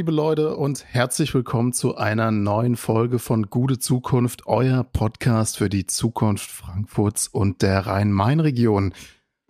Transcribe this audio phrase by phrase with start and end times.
[0.00, 5.68] Liebe Leute, und herzlich willkommen zu einer neuen Folge von Gute Zukunft, euer Podcast für
[5.68, 8.94] die Zukunft Frankfurts und der Rhein-Main-Region.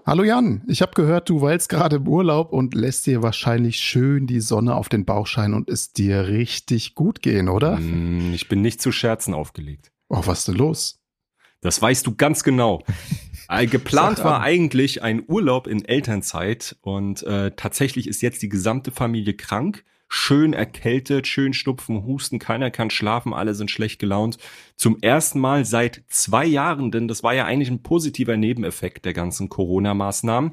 [0.05, 4.27] Hallo Jan, ich habe gehört, du weilst gerade im Urlaub und lässt dir wahrscheinlich schön
[4.27, 7.77] die Sonne auf den Bauch scheinen und es dir richtig gut gehen, oder?
[7.77, 9.93] Mm, ich bin nicht zu Scherzen aufgelegt.
[10.09, 10.99] Oh, was ist denn los?
[11.61, 12.83] Das weißt du ganz genau.
[13.49, 18.91] Äh, geplant war eigentlich ein Urlaub in Elternzeit und äh, tatsächlich ist jetzt die gesamte
[18.91, 24.39] Familie krank schön erkältet, schön schnupfen, husten, keiner kann schlafen, alle sind schlecht gelaunt.
[24.75, 29.13] Zum ersten Mal seit zwei Jahren, denn das war ja eigentlich ein positiver Nebeneffekt der
[29.13, 30.53] ganzen Corona-Maßnahmen,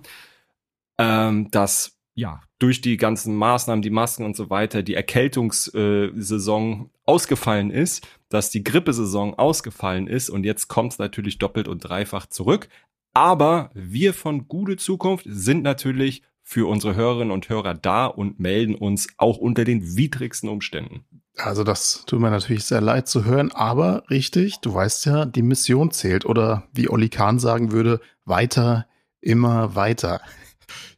[0.99, 7.71] ähm, dass ja durch die ganzen Maßnahmen, die Masken und so weiter, die Erkältungssaison ausgefallen
[7.71, 12.69] ist, dass die Grippesaison ausgefallen ist und jetzt kommt es natürlich doppelt und dreifach zurück.
[13.13, 18.73] Aber wir von Gute Zukunft sind natürlich für unsere Hörerinnen und Hörer da und melden
[18.73, 21.03] uns auch unter den widrigsten Umständen.
[21.35, 25.41] Also das tut mir natürlich sehr leid zu hören, aber richtig, du weißt ja, die
[25.41, 28.87] Mission zählt oder wie Olli Kahn sagen würde, weiter,
[29.19, 30.21] immer weiter.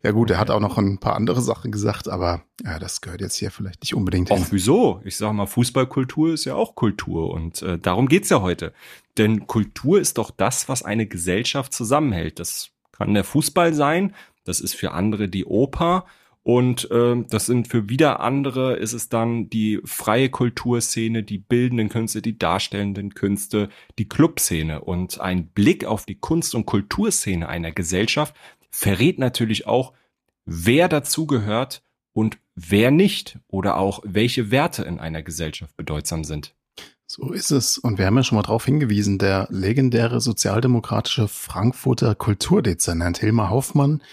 [0.03, 3.21] Ja gut, er hat auch noch ein paar andere Sachen gesagt, aber ja, das gehört
[3.21, 4.37] jetzt hier vielleicht nicht unbedingt hin.
[4.37, 5.01] Auch wieso?
[5.03, 8.71] Ich sag mal, Fußballkultur ist ja auch Kultur und äh, darum geht's ja heute.
[9.17, 12.37] Denn Kultur ist doch das, was eine Gesellschaft zusammenhält.
[12.37, 14.13] Das kann der Fußball sein,
[14.49, 16.05] das ist für andere die Oper.
[16.41, 21.89] Und äh, das sind für wieder andere ist es dann die freie Kulturszene, die bildenden
[21.89, 24.81] Künste, die darstellenden Künste, die Clubszene.
[24.81, 28.35] Und ein Blick auf die Kunst- und Kulturszene einer Gesellschaft
[28.71, 29.93] verrät natürlich auch,
[30.45, 31.83] wer dazugehört
[32.13, 36.55] und wer nicht oder auch welche Werte in einer Gesellschaft bedeutsam sind.
[37.11, 37.79] So ist es.
[37.79, 44.03] Und wir haben ja schon mal darauf hingewiesen, der legendäre sozialdemokratische Frankfurter Kulturdezernent Hilmar Hoffmann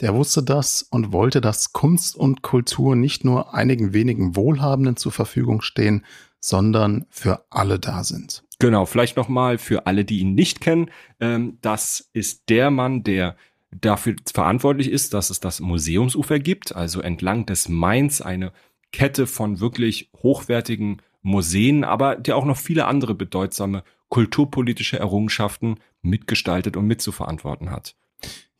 [0.00, 5.12] der wusste das und wollte, dass Kunst und Kultur nicht nur einigen wenigen Wohlhabenden zur
[5.12, 6.04] Verfügung stehen,
[6.40, 8.44] sondern für alle da sind.
[8.58, 10.90] Genau, vielleicht nochmal für alle, die ihn nicht kennen.
[11.20, 13.36] Ähm, das ist der Mann, der
[13.70, 18.52] dafür verantwortlich ist, dass es das Museumsufer gibt, also entlang des Mains eine
[18.92, 26.76] Kette von wirklich hochwertigen Museen, aber der auch noch viele andere bedeutsame kulturpolitische Errungenschaften mitgestaltet
[26.76, 27.96] und mitzuverantworten hat.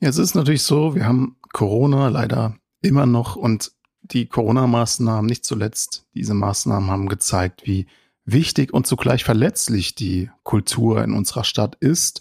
[0.01, 3.73] Ja, es ist natürlich so, wir haben Corona leider immer noch und
[4.03, 7.87] die Corona-Maßnahmen, nicht zuletzt diese Maßnahmen haben gezeigt, wie
[8.25, 12.21] wichtig und zugleich verletzlich die Kultur in unserer Stadt ist.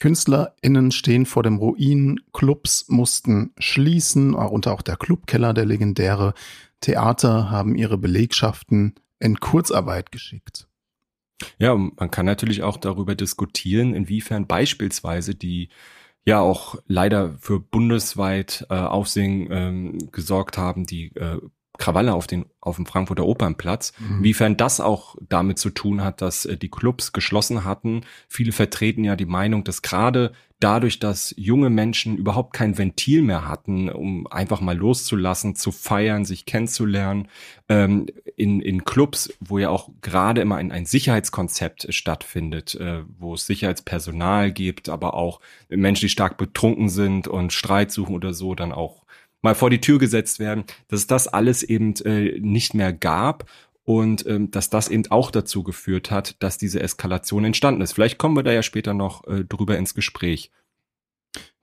[0.00, 6.34] KünstlerInnen stehen vor dem Ruin, Clubs mussten schließen, darunter auch der Clubkeller, der legendäre.
[6.80, 10.66] Theater haben ihre Belegschaften in Kurzarbeit geschickt.
[11.58, 15.68] Ja, man kann natürlich auch darüber diskutieren, inwiefern beispielsweise die
[16.24, 21.38] ja auch leider für bundesweit äh, Aufsehen ähm, gesorgt haben, die äh,
[21.78, 23.92] Krawalle auf, den, auf dem Frankfurter Opernplatz.
[23.98, 24.18] Mhm.
[24.18, 28.02] Inwiefern das auch damit zu tun hat, dass äh, die Clubs geschlossen hatten.
[28.28, 33.48] Viele vertreten ja die Meinung, dass gerade dadurch, dass junge Menschen überhaupt kein Ventil mehr
[33.48, 37.28] hatten, um einfach mal loszulassen, zu feiern, sich kennenzulernen,
[37.68, 38.06] ähm,
[38.36, 43.46] in, in Clubs, wo ja auch gerade immer ein, ein Sicherheitskonzept stattfindet, äh, wo es
[43.46, 48.72] Sicherheitspersonal gibt, aber auch Menschen, die stark betrunken sind und Streit suchen oder so, dann
[48.72, 49.02] auch
[49.42, 53.46] mal vor die Tür gesetzt werden, dass das alles eben äh, nicht mehr gab
[53.84, 57.92] und ähm, dass das eben auch dazu geführt hat, dass diese Eskalation entstanden ist.
[57.92, 60.50] Vielleicht kommen wir da ja später noch äh, drüber ins Gespräch.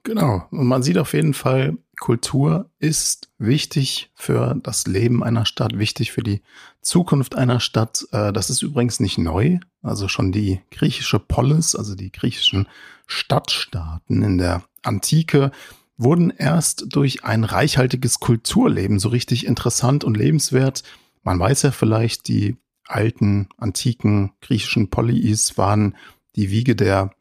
[0.03, 0.47] Genau.
[0.51, 6.11] Und man sieht auf jeden Fall, Kultur ist wichtig für das Leben einer Stadt, wichtig
[6.11, 6.41] für die
[6.81, 8.05] Zukunft einer Stadt.
[8.11, 9.59] Äh, das ist übrigens nicht neu.
[9.81, 12.67] Also schon die griechische Polis, also die griechischen
[13.07, 15.51] Stadtstaaten in der Antike
[15.97, 20.83] wurden erst durch ein reichhaltiges Kulturleben so richtig interessant und lebenswert.
[21.23, 25.95] Man weiß ja vielleicht, die alten, antiken griechischen Polis waren
[26.35, 27.11] die Wiege der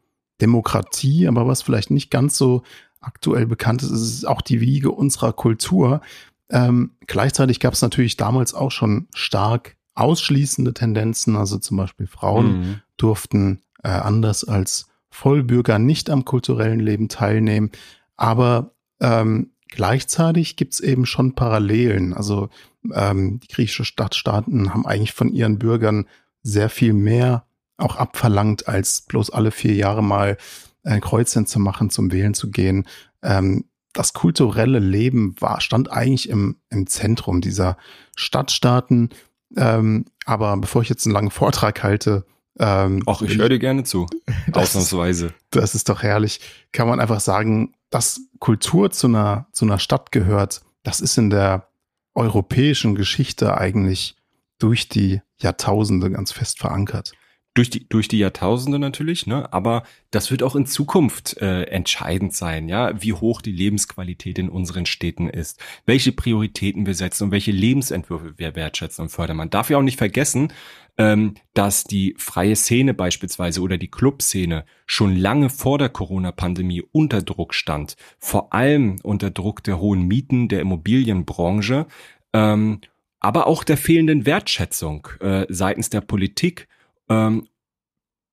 [0.41, 2.63] Demokratie, aber was vielleicht nicht ganz so
[3.01, 6.01] aktuell bekannt ist, ist auch die Wiege unserer Kultur.
[6.49, 12.59] Ähm, gleichzeitig gab es natürlich damals auch schon stark ausschließende Tendenzen, also zum Beispiel Frauen
[12.59, 12.81] mhm.
[12.97, 17.71] durften äh, anders als Vollbürger nicht am kulturellen Leben teilnehmen.
[18.15, 18.71] Aber
[19.01, 22.13] ähm, gleichzeitig gibt's eben schon Parallelen.
[22.13, 22.49] Also
[22.93, 26.07] ähm, die griechische Stadtstaaten haben eigentlich von ihren Bürgern
[26.41, 27.45] sehr viel mehr
[27.77, 30.37] auch abverlangt, als bloß alle vier Jahre mal
[30.83, 32.87] ein Kreuzchen zu machen, zum Wählen zu gehen.
[33.21, 37.77] Ähm, das kulturelle Leben war, stand eigentlich im, im Zentrum dieser
[38.15, 39.09] Stadtstaaten.
[39.55, 42.25] Ähm, aber bevor ich jetzt einen langen Vortrag halte,
[42.59, 44.05] ähm, Ach, ich höre dir gerne zu.
[44.47, 45.33] Das, Ausnahmsweise.
[45.51, 46.41] Das ist doch herrlich.
[46.71, 51.29] Kann man einfach sagen, dass Kultur zu einer, zu einer Stadt gehört, das ist in
[51.29, 51.69] der
[52.15, 54.15] europäischen Geschichte eigentlich
[54.57, 57.13] durch die Jahrtausende ganz fest verankert
[57.59, 59.51] durch die, durch die Jahrtausende natürlich, ne?
[59.51, 64.49] aber das wird auch in Zukunft äh, entscheidend sein, ja, wie hoch die Lebensqualität in
[64.49, 69.37] unseren Städten ist, welche Prioritäten wir setzen und welche Lebensentwürfe wir wertschätzen und fördern.
[69.37, 70.53] Man darf ja auch nicht vergessen,
[70.99, 77.21] ähm, dass die freie Szene beispielsweise oder die Clubszene schon lange vor der Corona-Pandemie unter
[77.21, 81.87] Druck stand, vor allem unter Druck der hohen Mieten der Immobilienbranche,
[82.33, 82.81] ähm,
[83.21, 86.67] aber auch der fehlenden Wertschätzung äh, seitens der Politik.
[87.07, 87.47] Ähm,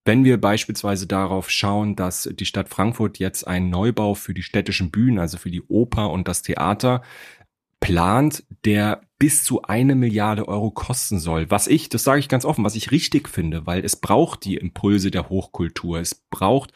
[0.04, 4.90] wenn wir beispielsweise darauf schauen, dass die Stadt Frankfurt jetzt einen Neubau für die städtischen
[4.90, 7.02] Bühnen, also für die Oper und das Theater,
[7.80, 11.50] plant, der bis zu eine Milliarde Euro kosten soll.
[11.50, 14.56] Was ich, das sage ich ganz offen, was ich richtig finde, weil es braucht die
[14.56, 16.00] Impulse der Hochkultur.
[16.00, 16.72] Es braucht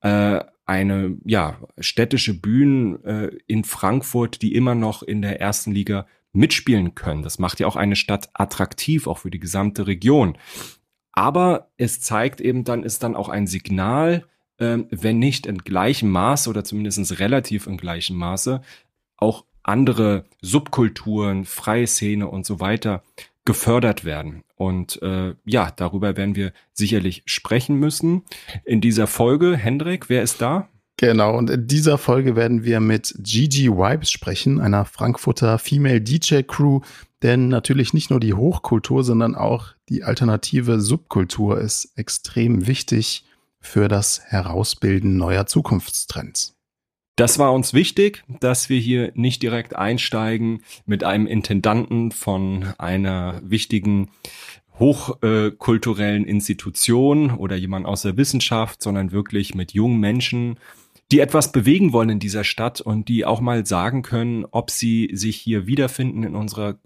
[0.00, 6.06] äh, eine ja städtische Bühnen äh, in Frankfurt, die immer noch in der ersten Liga
[6.32, 7.22] mitspielen können.
[7.22, 10.36] Das macht ja auch eine Stadt attraktiv, auch für die gesamte Region.
[11.12, 14.26] Aber es zeigt eben dann, ist dann auch ein Signal,
[14.58, 18.62] ähm, wenn nicht in gleichem Maße oder zumindest relativ in gleichem Maße,
[19.16, 23.02] auch andere Subkulturen, freie Szene und so weiter
[23.44, 24.44] gefördert werden.
[24.56, 28.22] Und äh, ja, darüber werden wir sicherlich sprechen müssen.
[28.64, 30.68] In dieser Folge, Hendrik, wer ist da?
[30.96, 36.42] Genau, und in dieser Folge werden wir mit Gigi Wipes sprechen, einer Frankfurter Female DJ
[36.42, 36.80] Crew,
[37.22, 43.24] denn natürlich nicht nur die Hochkultur, sondern auch die alternative Subkultur ist extrem wichtig
[43.60, 46.53] für das Herausbilden neuer Zukunftstrends.
[47.16, 53.40] Das war uns wichtig, dass wir hier nicht direkt einsteigen mit einem Intendanten von einer
[53.44, 54.10] wichtigen
[54.80, 60.58] hochkulturellen Institution oder jemand aus der Wissenschaft, sondern wirklich mit jungen Menschen,
[61.12, 65.10] die etwas bewegen wollen in dieser Stadt und die auch mal sagen können, ob sie
[65.12, 66.78] sich hier wiederfinden in unserer,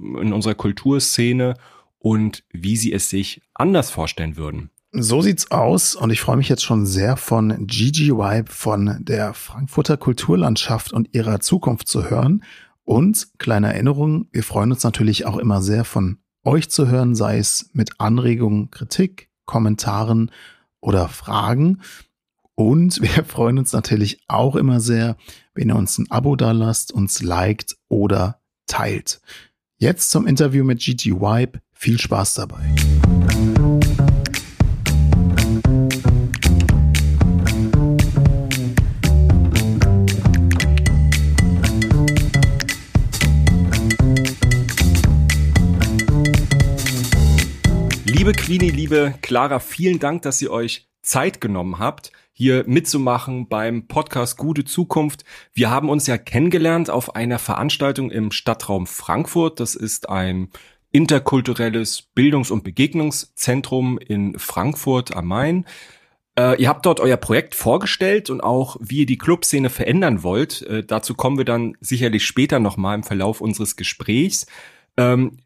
[0.00, 1.54] in unserer Kulturszene
[2.00, 4.70] und wie sie es sich anders vorstellen würden.
[4.98, 9.34] So sieht's aus und ich freue mich jetzt schon sehr von Gigi Vibe von der
[9.34, 12.42] Frankfurter Kulturlandschaft und ihrer Zukunft zu hören.
[12.84, 17.36] Und kleine Erinnerung, wir freuen uns natürlich auch immer sehr von euch zu hören, sei
[17.36, 20.30] es mit Anregungen, Kritik, Kommentaren
[20.80, 21.82] oder Fragen.
[22.54, 25.18] Und wir freuen uns natürlich auch immer sehr,
[25.54, 29.20] wenn ihr uns ein Abo da lasst, uns liked oder teilt.
[29.76, 31.60] Jetzt zum Interview mit Gigi Wipe.
[31.74, 32.74] Viel Spaß dabei.
[48.46, 54.38] Queenie, liebe Clara, vielen Dank, dass ihr euch Zeit genommen habt hier mitzumachen beim Podcast
[54.38, 55.24] Gute Zukunft.
[55.52, 59.58] Wir haben uns ja kennengelernt auf einer Veranstaltung im Stadtraum Frankfurt.
[59.58, 60.50] Das ist ein
[60.92, 65.66] interkulturelles Bildungs- und Begegnungszentrum in Frankfurt am Main.
[66.38, 70.62] Äh, ihr habt dort euer Projekt vorgestellt und auch, wie ihr die Clubszene verändern wollt.
[70.62, 74.46] Äh, dazu kommen wir dann sicherlich später nochmal im Verlauf unseres Gesprächs.
[74.96, 75.38] Ähm,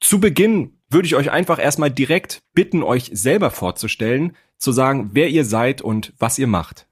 [0.00, 5.28] zu Beginn würde ich euch einfach erstmal direkt bitten, euch selber vorzustellen zu sagen, wer
[5.28, 6.86] ihr seid und was ihr macht.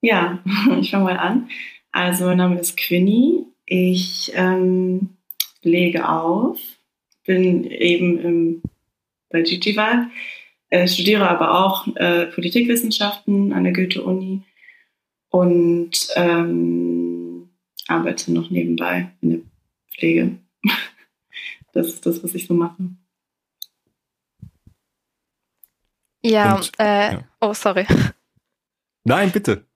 [0.00, 0.42] Ja,
[0.80, 1.48] ich fange mal an.
[1.90, 3.44] Also mein Name ist Quinny.
[3.66, 5.10] Ich ähm,
[5.62, 6.58] lege auf,
[7.24, 8.62] bin eben im,
[9.30, 10.10] bei Gigi Vibe,
[10.70, 14.42] äh, studiere aber auch äh, Politikwissenschaften an der Goethe-Uni
[15.30, 17.50] und ähm,
[17.88, 19.38] arbeite noch nebenbei in der
[19.90, 20.38] Pflege.
[21.74, 22.76] Das ist das, was ich so mache.
[26.22, 27.24] Ja, Und, äh, ja.
[27.40, 27.86] oh, sorry.
[29.04, 29.66] Nein, bitte.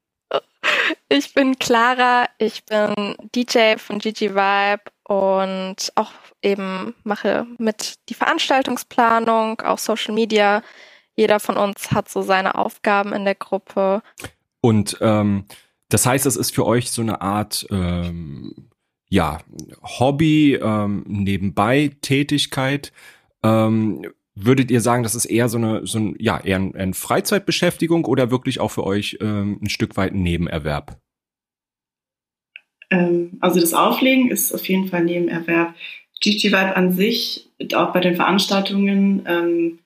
[1.08, 6.12] Ich bin Clara, ich bin DJ von Gigi Vibe und auch
[6.42, 10.62] eben mache mit die Veranstaltungsplanung, auch Social Media.
[11.14, 14.02] Jeder von uns hat so seine Aufgaben in der Gruppe.
[14.60, 15.46] Und ähm,
[15.88, 18.70] das heißt, es ist für euch so eine Art ähm,
[19.08, 19.38] ja
[19.82, 22.92] Hobby ähm, nebenbei Tätigkeit.
[23.42, 28.04] Ähm, Würdet ihr sagen, das ist eher so eine, so ein, ja, eher eine Freizeitbeschäftigung
[28.04, 31.00] oder wirklich auch für euch ähm, ein Stück weit ein Nebenerwerb?
[32.90, 35.74] Ähm, also das Auflegen ist auf jeden Fall Nebenerwerb.
[36.20, 39.78] Gigi Vibe an sich, auch bei den Veranstaltungen, ähm,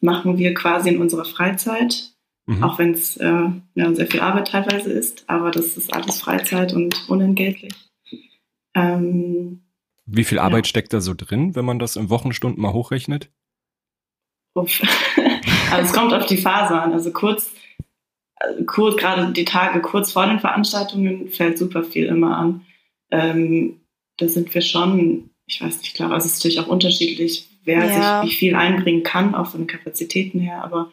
[0.00, 2.12] machen wir quasi in unserer Freizeit,
[2.46, 2.62] mhm.
[2.64, 6.72] auch wenn es äh, ja, sehr viel Arbeit teilweise ist, aber das ist alles Freizeit
[6.72, 7.72] und unentgeltlich.
[8.74, 9.62] Ähm,
[10.06, 10.70] Wie viel Arbeit ja.
[10.70, 13.30] steckt da so drin, wenn man das in Wochenstunden mal hochrechnet?
[14.54, 14.80] Uff.
[15.70, 16.92] also es kommt auf die Phase an.
[16.92, 17.50] Also kurz,
[18.66, 22.66] kurz gerade die Tage kurz vor den Veranstaltungen fällt super viel immer an.
[23.10, 23.80] Ähm,
[24.18, 27.84] da sind wir schon ich weiß nicht, klar, also es ist natürlich auch unterschiedlich, wer
[27.84, 28.22] ja.
[28.22, 30.90] sich wie viel einbringen kann, auch von den Kapazitäten her, aber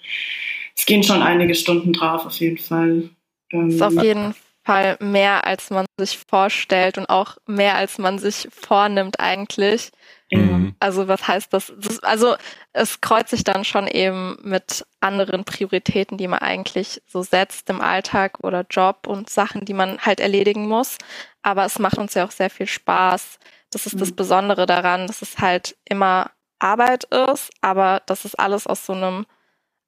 [0.75, 3.09] es gehen schon einige Stunden drauf, auf jeden Fall.
[3.51, 8.19] Ähm, ist auf jeden Fall mehr, als man sich vorstellt und auch mehr, als man
[8.19, 9.89] sich vornimmt eigentlich.
[10.31, 10.75] Mhm.
[10.79, 11.73] Also was heißt das?
[11.77, 11.99] das?
[11.99, 12.35] Also
[12.73, 17.81] es kreuzt sich dann schon eben mit anderen Prioritäten, die man eigentlich so setzt im
[17.81, 20.97] Alltag oder Job und Sachen, die man halt erledigen muss.
[21.41, 23.39] Aber es macht uns ja auch sehr viel Spaß.
[23.71, 23.99] Das ist mhm.
[23.99, 28.93] das Besondere daran, dass es halt immer Arbeit ist, aber dass es alles aus so
[28.93, 29.25] einem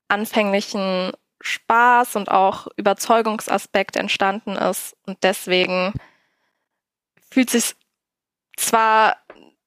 [0.07, 4.95] anfänglichen Spaß und auch Überzeugungsaspekt entstanden ist.
[5.05, 5.93] Und deswegen
[7.29, 7.75] fühlt sich
[8.57, 9.17] zwar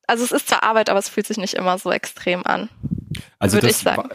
[0.06, 2.68] also es ist zur Arbeit, aber es fühlt sich nicht immer so extrem an.
[3.38, 4.08] Also das war,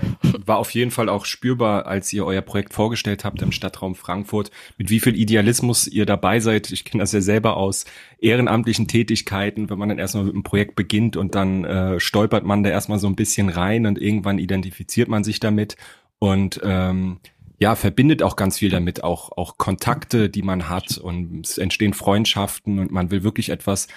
[0.46, 4.51] war, auf jeden Fall auch spürbar, als ihr euer Projekt vorgestellt habt im Stadtraum Frankfurt,
[4.77, 6.72] mit wie viel Idealismus ihr dabei seid.
[6.72, 7.86] Ich kenne das ja selber aus
[8.19, 12.63] ehrenamtlichen Tätigkeiten, wenn man dann erstmal mit einem Projekt beginnt und dann äh, stolpert man
[12.63, 15.77] da erstmal so ein bisschen rein und irgendwann identifiziert man sich damit
[16.19, 17.19] und ähm,
[17.60, 21.94] ja, verbindet auch ganz viel damit, auch, auch Kontakte, die man hat und es entstehen
[21.94, 23.89] Freundschaften und man will wirklich etwas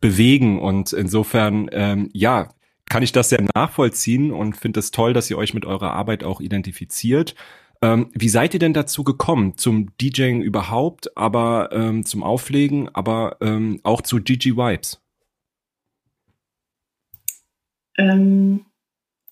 [0.00, 0.60] bewegen.
[0.60, 2.50] Und insofern, ähm, ja,
[2.86, 6.22] kann ich das sehr nachvollziehen und finde es toll, dass ihr euch mit eurer Arbeit
[6.22, 7.34] auch identifiziert.
[7.80, 9.56] Ähm, wie seid ihr denn dazu gekommen?
[9.56, 15.00] Zum DJing überhaupt, aber ähm, zum Auflegen, aber ähm, auch zu Gigi Vibes?
[17.96, 18.66] Ähm,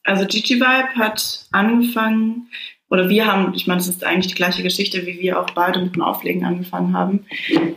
[0.03, 2.49] also Gigi Vibe hat angefangen
[2.89, 5.81] oder wir haben, ich meine, es ist eigentlich die gleiche Geschichte, wie wir auch beide
[5.81, 7.27] mit dem Auflegen angefangen haben.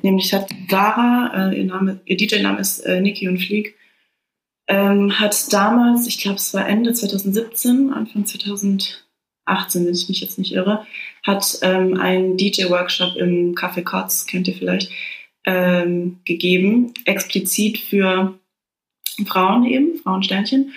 [0.04, 3.76] Nämlich hat Sarah, äh, ihr, Name, ihr DJ-Name ist äh, Niki und Flieg,
[4.68, 9.00] ähm, hat damals, ich glaube, es war Ende 2017, Anfang 2018,
[9.86, 10.86] wenn ich mich jetzt nicht irre,
[11.24, 14.92] hat ähm, einen DJ-Workshop im Café Kotz, kennt ihr vielleicht,
[15.44, 18.38] ähm, gegeben, explizit für
[19.26, 20.72] Frauen eben, Frauensternchen.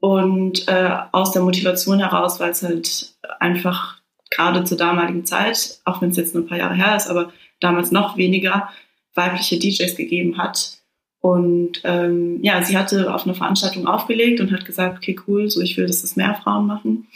[0.00, 4.00] Und äh, aus der Motivation heraus, weil es halt einfach
[4.30, 7.32] gerade zur damaligen Zeit, auch wenn es jetzt nur ein paar Jahre her ist, aber
[7.60, 8.70] damals noch weniger
[9.14, 10.78] weibliche DJs gegeben hat.
[11.20, 15.60] Und ähm, ja, sie hatte auf einer Veranstaltung aufgelegt und hat gesagt, okay, cool, so
[15.60, 17.08] ich will, dass es mehr Frauen machen.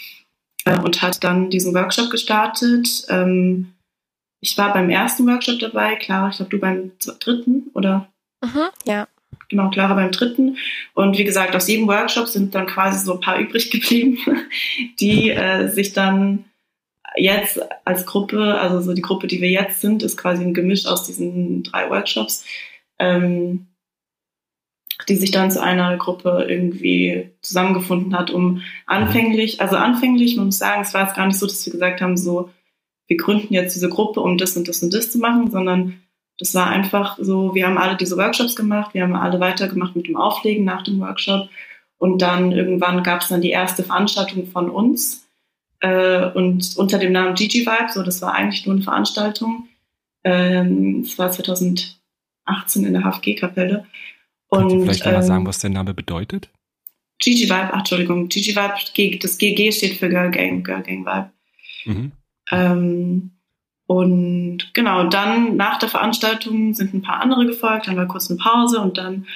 [0.64, 3.04] Äh, und hat dann diesen Workshop gestartet.
[3.08, 3.74] Ähm,
[4.40, 8.08] ich war beim ersten Workshop dabei, Clara, ich glaube, du beim dritten, oder?
[8.42, 9.06] Mhm, ja
[9.52, 10.56] genau, Clara beim dritten.
[10.94, 14.18] Und wie gesagt, aus jedem Workshop sind dann quasi so ein paar übrig geblieben,
[15.00, 16.46] die äh, sich dann
[17.16, 20.86] jetzt als Gruppe, also so die Gruppe, die wir jetzt sind, ist quasi ein Gemisch
[20.86, 22.44] aus diesen drei Workshops,
[22.98, 23.66] ähm,
[25.08, 30.58] die sich dann zu einer Gruppe irgendwie zusammengefunden hat, um anfänglich, also anfänglich, man muss
[30.58, 32.50] sagen, es war jetzt gar nicht so, dass wir gesagt haben, so,
[33.08, 36.00] wir gründen jetzt diese Gruppe, um das und das und das zu machen, sondern
[36.42, 40.08] das war einfach so, wir haben alle diese Workshops gemacht, wir haben alle weitergemacht mit
[40.08, 41.48] dem Auflegen nach dem Workshop
[41.98, 45.28] und dann irgendwann gab es dann die erste Veranstaltung von uns
[45.78, 49.68] äh, und unter dem Namen Gigi Vibe, so das war eigentlich nur eine Veranstaltung.
[50.24, 51.94] Ähm, das war 2018
[52.86, 53.86] in der HFG-Kapelle.
[54.48, 56.50] Und Kannst du vielleicht ähm, mal sagen, was der Name bedeutet?
[57.20, 61.30] Gigi Vibe, ach, Entschuldigung, Gigi Vibe, das GG steht für Girl Gang, Girl Gang Vibe.
[61.84, 62.12] Mhm.
[62.50, 63.30] Ähm,
[63.92, 68.38] und genau, dann nach der Veranstaltung sind ein paar andere gefolgt, dann war kurz eine
[68.38, 69.26] Pause und dann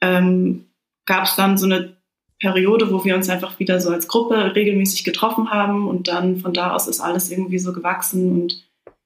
[0.00, 0.64] ähm,
[1.04, 1.94] gab es dann so eine
[2.38, 6.54] Periode, wo wir uns einfach wieder so als Gruppe regelmäßig getroffen haben und dann von
[6.54, 8.64] da aus ist alles irgendwie so gewachsen und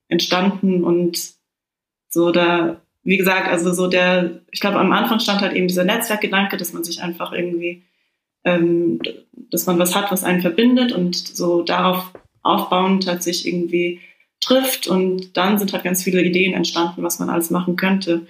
[0.08, 1.32] entstanden und
[2.08, 5.84] so da, wie gesagt, also so der, ich glaube am Anfang stand halt eben dieser
[5.84, 7.82] Netzwerkgedanke, dass man sich einfach irgendwie,
[8.44, 9.00] ähm,
[9.50, 12.12] dass man was hat, was einen verbindet und so darauf
[12.44, 14.00] aufbauend hat sich irgendwie
[14.40, 14.86] trifft.
[14.86, 18.26] Und dann sind halt ganz viele Ideen entstanden, was man alles machen könnte.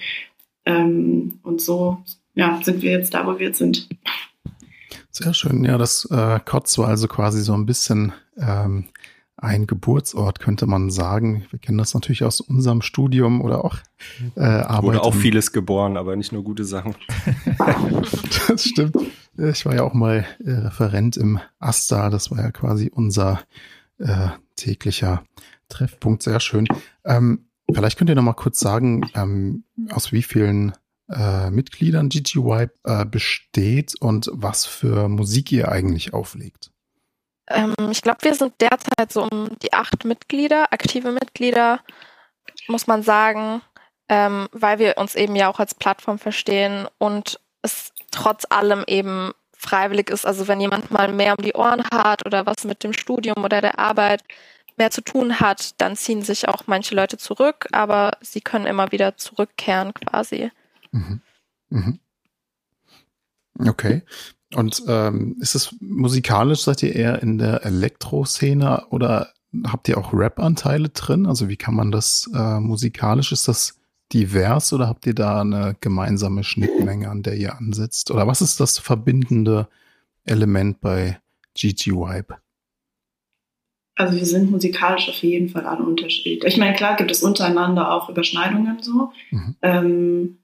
[0.65, 2.03] Ähm, und so
[2.37, 3.89] ja, sind wir jetzt da, wo wir jetzt sind.
[5.11, 5.65] Sehr schön.
[5.65, 8.85] Ja, das äh, Kotz war also quasi so ein bisschen ähm,
[9.39, 11.47] ein Geburtsort, könnte man sagen.
[11.51, 13.79] Wir kennen das natürlich aus unserem Studium oder auch
[14.37, 14.83] äh, Arbeit.
[14.83, 16.95] Wurde auch vieles geboren, aber nicht nur gute Sachen.
[18.49, 18.97] das stimmt.
[19.39, 22.11] Ich war ja auch mal äh, Referent im AStA.
[22.11, 23.41] Das war ja quasi unser
[23.99, 25.25] äh, täglicher
[25.69, 26.67] Treffpunkt, sehr schön.
[27.05, 30.73] Ähm, vielleicht könnt ihr noch mal kurz sagen, ähm, aus wie vielen
[31.11, 36.71] äh, Mitgliedern GGY äh, besteht und was für Musik ihr eigentlich auflegt.
[37.49, 41.81] Ähm, ich glaube, wir sind derzeit so um die acht Mitglieder, aktive Mitglieder,
[42.69, 43.63] muss man sagen,
[44.09, 49.33] ähm, weil wir uns eben ja auch als Plattform verstehen und es trotz allem eben
[49.57, 50.27] freiwillig ist.
[50.27, 53.61] Also wenn jemand mal mehr um die Ohren hat oder was mit dem Studium oder
[53.61, 54.23] der Arbeit,
[54.79, 58.93] mehr zu tun hat, dann ziehen sich auch manche Leute zurück, aber sie können immer
[58.93, 60.51] wieder zurückkehren quasi.
[60.93, 61.21] Mhm.
[61.71, 61.99] Mhm.
[63.59, 64.03] Okay.
[64.55, 69.33] Und ähm, ist es musikalisch, seid ihr eher in der Elektro-Szene oder
[69.67, 71.27] habt ihr auch Rap-Anteile drin?
[71.27, 73.33] Also wie kann man das äh, musikalisch?
[73.33, 73.79] Ist das
[74.13, 78.11] divers oder habt ihr da eine gemeinsame Schnittmenge, an der ihr ansetzt?
[78.11, 79.69] Oder was ist das verbindende
[80.25, 81.19] Element bei
[81.55, 82.37] GG Vibe?
[83.97, 86.53] Also wir sind musikalisch auf jeden Fall alle unterschiedlich.
[86.53, 89.11] Ich meine, klar gibt es untereinander auch Überschneidungen so.
[89.31, 89.57] Mhm.
[89.63, 90.39] Ähm,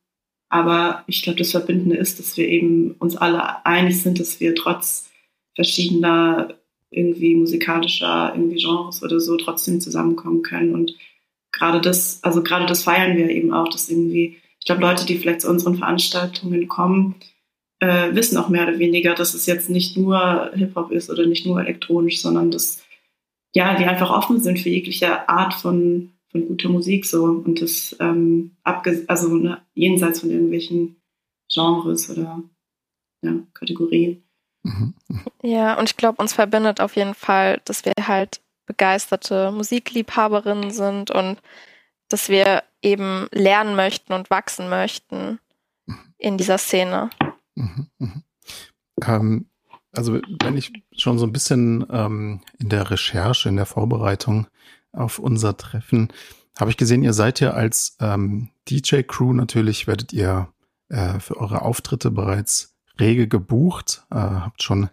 [0.48, 4.54] aber ich glaube, das Verbindende ist, dass wir eben uns alle einig sind, dass wir
[4.54, 5.10] trotz
[5.54, 6.54] verschiedener
[6.90, 10.74] irgendwie musikalischer irgendwie Genres oder so trotzdem zusammenkommen können.
[10.74, 10.94] Und
[11.52, 15.16] gerade das, also gerade das feiern wir eben auch, dass irgendwie, ich glaube, Leute, die
[15.16, 17.16] vielleicht zu unseren Veranstaltungen kommen,
[17.80, 21.46] äh, wissen auch mehr oder weniger, dass es jetzt nicht nur Hip-Hop ist oder nicht
[21.46, 22.81] nur elektronisch, sondern dass
[23.54, 27.96] ja, die einfach offen sind für jegliche Art von, von guter Musik so und das
[28.00, 30.96] ähm, abge also ne, jenseits von irgendwelchen
[31.52, 32.42] Genres oder
[33.22, 34.24] ja, Kategorien.
[34.62, 34.94] Mhm.
[35.42, 41.10] Ja, und ich glaube, uns verbindet auf jeden Fall, dass wir halt begeisterte Musikliebhaberinnen sind
[41.10, 41.38] und
[42.08, 45.38] dass wir eben lernen möchten und wachsen möchten
[46.18, 47.10] in dieser Szene.
[47.54, 48.22] Mhm, mh.
[49.06, 49.46] ähm,
[49.92, 54.46] also wenn ich schon so ein bisschen ähm, in der Recherche, in der Vorbereitung
[54.92, 56.08] auf unser Treffen,
[56.58, 60.48] habe ich gesehen, ihr seid ja als ähm, DJ-Crew natürlich, werdet ihr
[60.88, 64.90] äh, für eure Auftritte bereits rege gebucht, äh, habt schon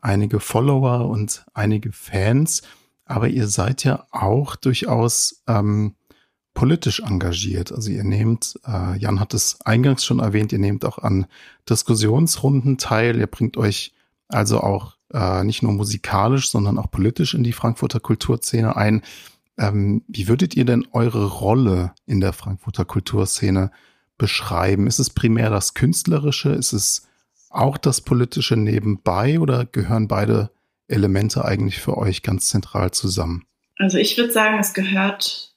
[0.00, 2.62] einige Follower und einige Fans,
[3.04, 5.94] aber ihr seid ja auch durchaus ähm,
[6.54, 7.72] politisch engagiert.
[7.72, 11.26] Also ihr nehmt, äh, Jan hat es eingangs schon erwähnt, ihr nehmt auch an
[11.68, 13.94] Diskussionsrunden teil, ihr bringt euch
[14.28, 19.02] also auch äh, nicht nur musikalisch, sondern auch politisch in die Frankfurter Kulturszene ein.
[19.58, 23.70] Ähm, wie würdet ihr denn eure Rolle in der Frankfurter Kulturszene
[24.18, 24.86] beschreiben?
[24.86, 26.50] Ist es primär das Künstlerische?
[26.50, 27.08] Ist es
[27.50, 30.50] auch das Politische nebenbei oder gehören beide
[30.86, 33.44] Elemente eigentlich für euch ganz zentral zusammen?
[33.76, 35.47] Also ich würde sagen, es gehört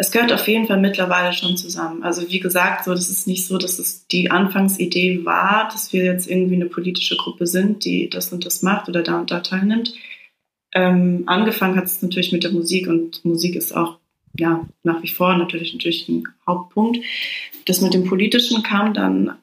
[0.00, 2.04] es gehört auf jeden Fall mittlerweile schon zusammen.
[2.04, 6.04] Also wie gesagt, so das ist nicht so, dass es die Anfangsidee war, dass wir
[6.04, 9.40] jetzt irgendwie eine politische Gruppe sind, die das und das macht oder da und da
[9.40, 9.92] teilnimmt.
[10.72, 13.98] Ähm, angefangen hat es natürlich mit der Musik und Musik ist auch
[14.38, 17.00] ja nach wie vor natürlich natürlich ein Hauptpunkt.
[17.64, 19.36] Das mit dem Politischen kam dann,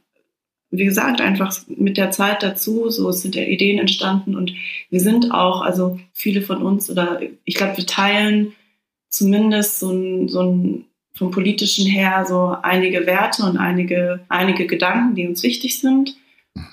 [0.69, 2.89] wie gesagt, einfach mit der Zeit dazu.
[2.89, 4.53] So sind ja Ideen entstanden und
[4.89, 8.53] wir sind auch, also viele von uns oder ich glaube, wir teilen
[9.15, 15.15] zumindest so ein, so ein vom politischen her so einige Werte und einige, einige Gedanken,
[15.15, 16.17] die uns wichtig sind.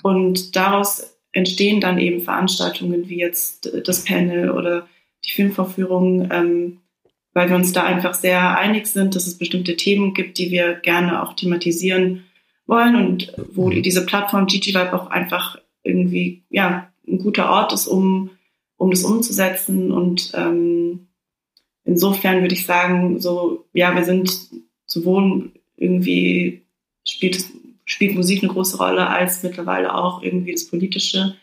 [0.01, 4.87] Und daraus entstehen dann eben Veranstaltungen wie jetzt das Panel oder
[5.25, 6.79] die Filmvorführung, ähm,
[7.33, 10.75] weil wir uns da einfach sehr einig sind, dass es bestimmte Themen gibt, die wir
[10.75, 12.25] gerne auch thematisieren
[12.67, 13.81] wollen und wo mhm.
[13.81, 18.29] diese Plattform Gigi Vibe auch einfach irgendwie ja ein guter Ort ist, um
[18.77, 21.07] um das umzusetzen und ähm,
[21.85, 24.31] insofern würde ich sagen, so, ja, wir sind
[24.85, 26.63] sowohl irgendwie
[27.07, 27.43] spielt,
[27.85, 31.35] spielt Musik eine große Rolle, als mittlerweile auch irgendwie das Politische.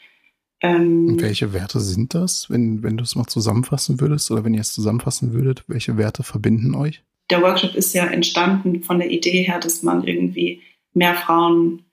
[0.61, 4.55] Ähm, Und welche Werte sind das, wenn, wenn du es mal zusammenfassen würdest oder wenn
[4.55, 7.03] ihr es zusammenfassen würdet, welche Werte verbinden euch?
[7.31, 10.63] Der Workshop ist ja entstanden von der Idee her, dass man irgendwie
[10.95, 11.85] mehr Frauen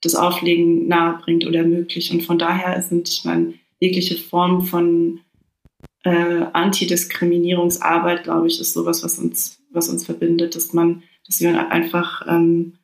[0.00, 2.12] das Auflegen nahebringt oder ermöglicht.
[2.12, 5.20] Und von daher sind, ich meine, jegliche Form von
[6.04, 11.70] äh, Antidiskriminierungsarbeit, glaube ich, ist sowas, was uns, was uns verbindet, dass man, dass wir
[11.70, 12.74] einfach ähm,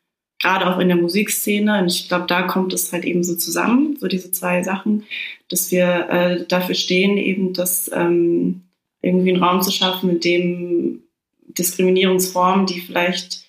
[0.40, 3.96] gerade auch in der Musikszene, und ich glaube, da kommt es halt eben so zusammen,
[3.98, 5.04] so diese zwei Sachen,
[5.48, 8.62] dass wir äh, dafür stehen, eben dass ähm,
[9.02, 11.02] irgendwie einen Raum zu schaffen, in dem
[11.48, 13.44] Diskriminierungsformen, die vielleicht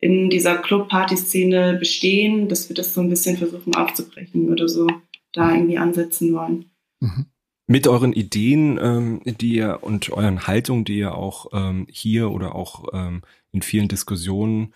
[0.00, 4.86] in dieser Club-Party-Szene bestehen, dass wir das so ein bisschen versuchen aufzubrechen oder so
[5.32, 6.66] da irgendwie ansetzen wollen.
[7.00, 7.26] Mhm
[7.66, 12.54] mit euren Ideen, ähm, die ihr und euren Haltungen, die ihr auch ähm, hier oder
[12.54, 13.22] auch ähm,
[13.52, 14.74] in vielen Diskussionen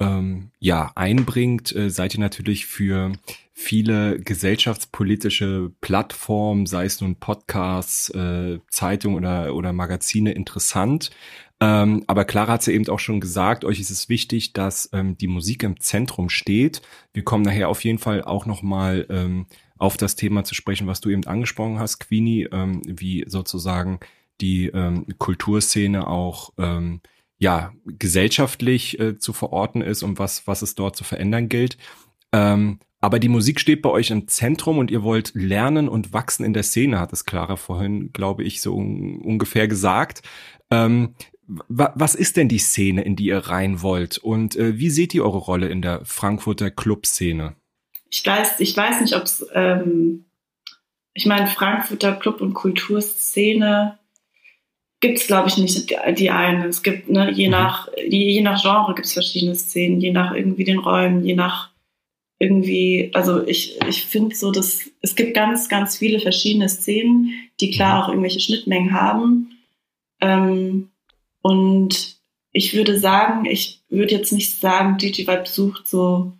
[0.00, 3.12] ähm, ja einbringt, äh, seid ihr natürlich für
[3.52, 11.10] viele gesellschaftspolitische Plattformen, sei es nun Podcasts, äh, Zeitungen oder oder Magazine interessant.
[11.62, 15.18] Ähm, aber Clara hat ja eben auch schon gesagt, euch ist es wichtig, dass ähm,
[15.18, 16.80] die Musik im Zentrum steht.
[17.12, 19.44] Wir kommen nachher auf jeden Fall auch noch mal ähm,
[19.80, 24.00] auf das Thema zu sprechen, was du eben angesprochen hast, Queenie, ähm, wie sozusagen
[24.40, 27.00] die ähm, Kulturszene auch ähm,
[27.38, 31.78] ja gesellschaftlich äh, zu verorten ist und was was es dort zu verändern gilt.
[32.32, 36.44] Ähm, aber die Musik steht bei euch im Zentrum und ihr wollt lernen und wachsen
[36.44, 40.22] in der Szene, hat es Clara vorhin, glaube ich, so un ungefähr gesagt.
[40.70, 41.14] Ähm,
[41.68, 44.18] was ist denn die Szene, in die ihr rein wollt?
[44.18, 47.56] Und äh, wie seht ihr eure Rolle in der Frankfurter Clubszene?
[48.10, 50.26] Ich weiß, ich weiß nicht, ob es, ähm,
[51.14, 53.98] ich meine, Frankfurter Club- und Kulturszene
[55.00, 56.66] gibt es, glaube ich, nicht die eine.
[56.66, 57.52] Es gibt, ne, je mhm.
[57.52, 61.70] nach, je nach Genre gibt es verschiedene Szenen, je nach irgendwie den Räumen, je nach
[62.38, 67.70] irgendwie, also ich, ich finde so, dass es gibt ganz, ganz viele verschiedene Szenen, die
[67.70, 68.02] klar mhm.
[68.02, 69.58] auch irgendwelche Schnittmengen haben.
[70.20, 70.90] Ähm,
[71.42, 72.18] und
[72.52, 76.32] ich würde sagen, ich würde jetzt nicht sagen, DJ Vibe sucht so,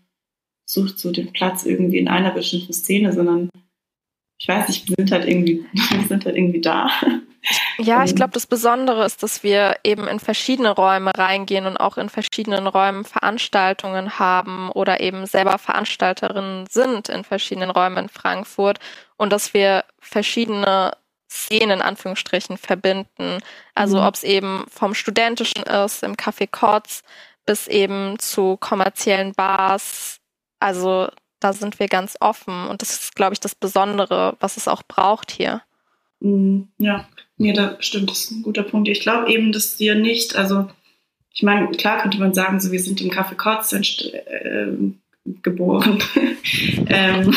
[0.71, 3.51] sucht so den Platz irgendwie in einer bestimmten Szene, sondern
[4.39, 6.91] ich weiß nicht, wir sind halt irgendwie, wir sind halt irgendwie da.
[7.79, 11.97] Ja, ich glaube, das Besondere ist, dass wir eben in verschiedene Räume reingehen und auch
[11.97, 18.79] in verschiedenen Räumen Veranstaltungen haben oder eben selber Veranstalterinnen sind in verschiedenen Räumen in Frankfurt
[19.17, 20.93] und dass wir verschiedene
[21.31, 23.39] Szenen in Anführungsstrichen verbinden.
[23.75, 24.05] Also mhm.
[24.05, 27.03] ob es eben vom Studentischen ist, im Café Kotz,
[27.47, 30.20] bis eben zu kommerziellen Bars.
[30.61, 31.09] Also
[31.41, 34.83] da sind wir ganz offen und das ist, glaube ich, das Besondere, was es auch
[34.83, 35.63] braucht hier.
[36.21, 36.69] Mhm.
[36.79, 38.89] Ja, nee, da stimmt, das ist ein guter Punkt.
[38.89, 40.69] Ich glaube eben, dass wir nicht, also
[41.33, 44.67] ich meine, klar könnte man sagen, so wir sind im Café Kotz äh,
[45.43, 46.03] geboren.
[46.87, 47.35] ähm,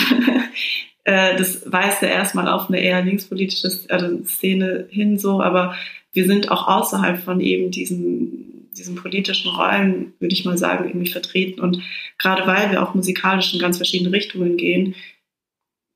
[1.04, 5.76] äh, das weist ja erstmal auf eine eher linkspolitische also Szene hin, so, aber
[6.12, 11.12] wir sind auch außerhalb von eben diesen, diesen politischen Räumen, würde ich mal sagen, irgendwie
[11.12, 11.60] vertreten.
[11.62, 11.82] Und
[12.18, 14.96] gerade weil wir auch musikalisch in ganz verschiedene Richtungen gehen,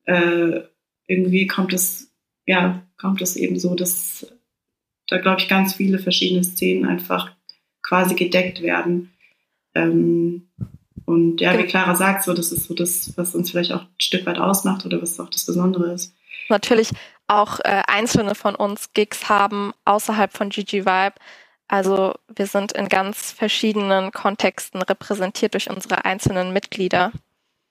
[0.06, 0.62] äh,
[1.08, 2.12] irgendwie kommt es,
[2.46, 4.28] ja, kommt es eben so, dass
[5.08, 7.32] da, glaube ich, ganz viele verschiedene Szenen einfach
[7.82, 9.14] quasi gedeckt werden.
[9.74, 10.50] Ähm,
[11.06, 14.02] und ja, wie Clara sagt, so, das ist so das, was uns vielleicht auch ein
[14.02, 16.14] Stück weit ausmacht oder was auch das Besondere ist.
[16.50, 16.90] Natürlich
[17.28, 21.16] auch äh, einzelne von uns Gigs haben außerhalb von GG Vibe.
[21.68, 27.12] Also wir sind in ganz verschiedenen Kontexten repräsentiert durch unsere einzelnen Mitglieder.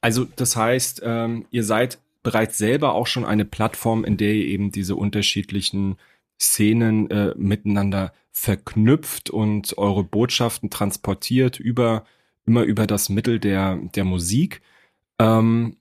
[0.00, 4.46] Also das heißt, ähm, ihr seid bereits selber auch schon eine Plattform, in der ihr
[4.46, 5.96] eben diese unterschiedlichen
[6.38, 12.04] Szenen äh, miteinander verknüpft und eure Botschaften transportiert über
[12.44, 14.62] immer über das Mittel der, der Musik.
[15.18, 15.76] Ähm,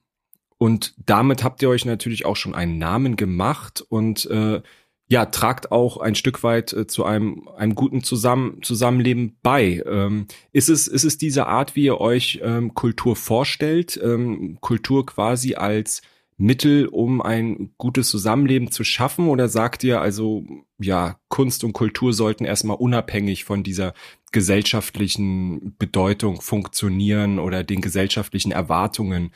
[0.57, 4.61] und damit habt ihr euch natürlich auch schon einen Namen gemacht und äh,
[5.07, 9.83] ja, tragt auch ein Stück weit äh, zu einem, einem guten Zusammen Zusammenleben bei.
[9.85, 13.99] Ähm, ist, es, ist es diese Art, wie ihr euch ähm, Kultur vorstellt?
[14.03, 16.01] Ähm, Kultur quasi als
[16.37, 19.29] Mittel, um ein gutes Zusammenleben zu schaffen?
[19.29, 20.43] Oder sagt ihr also,
[20.79, 23.93] ja, Kunst und Kultur sollten erstmal unabhängig von dieser
[24.31, 29.31] gesellschaftlichen Bedeutung funktionieren oder den gesellschaftlichen Erwartungen,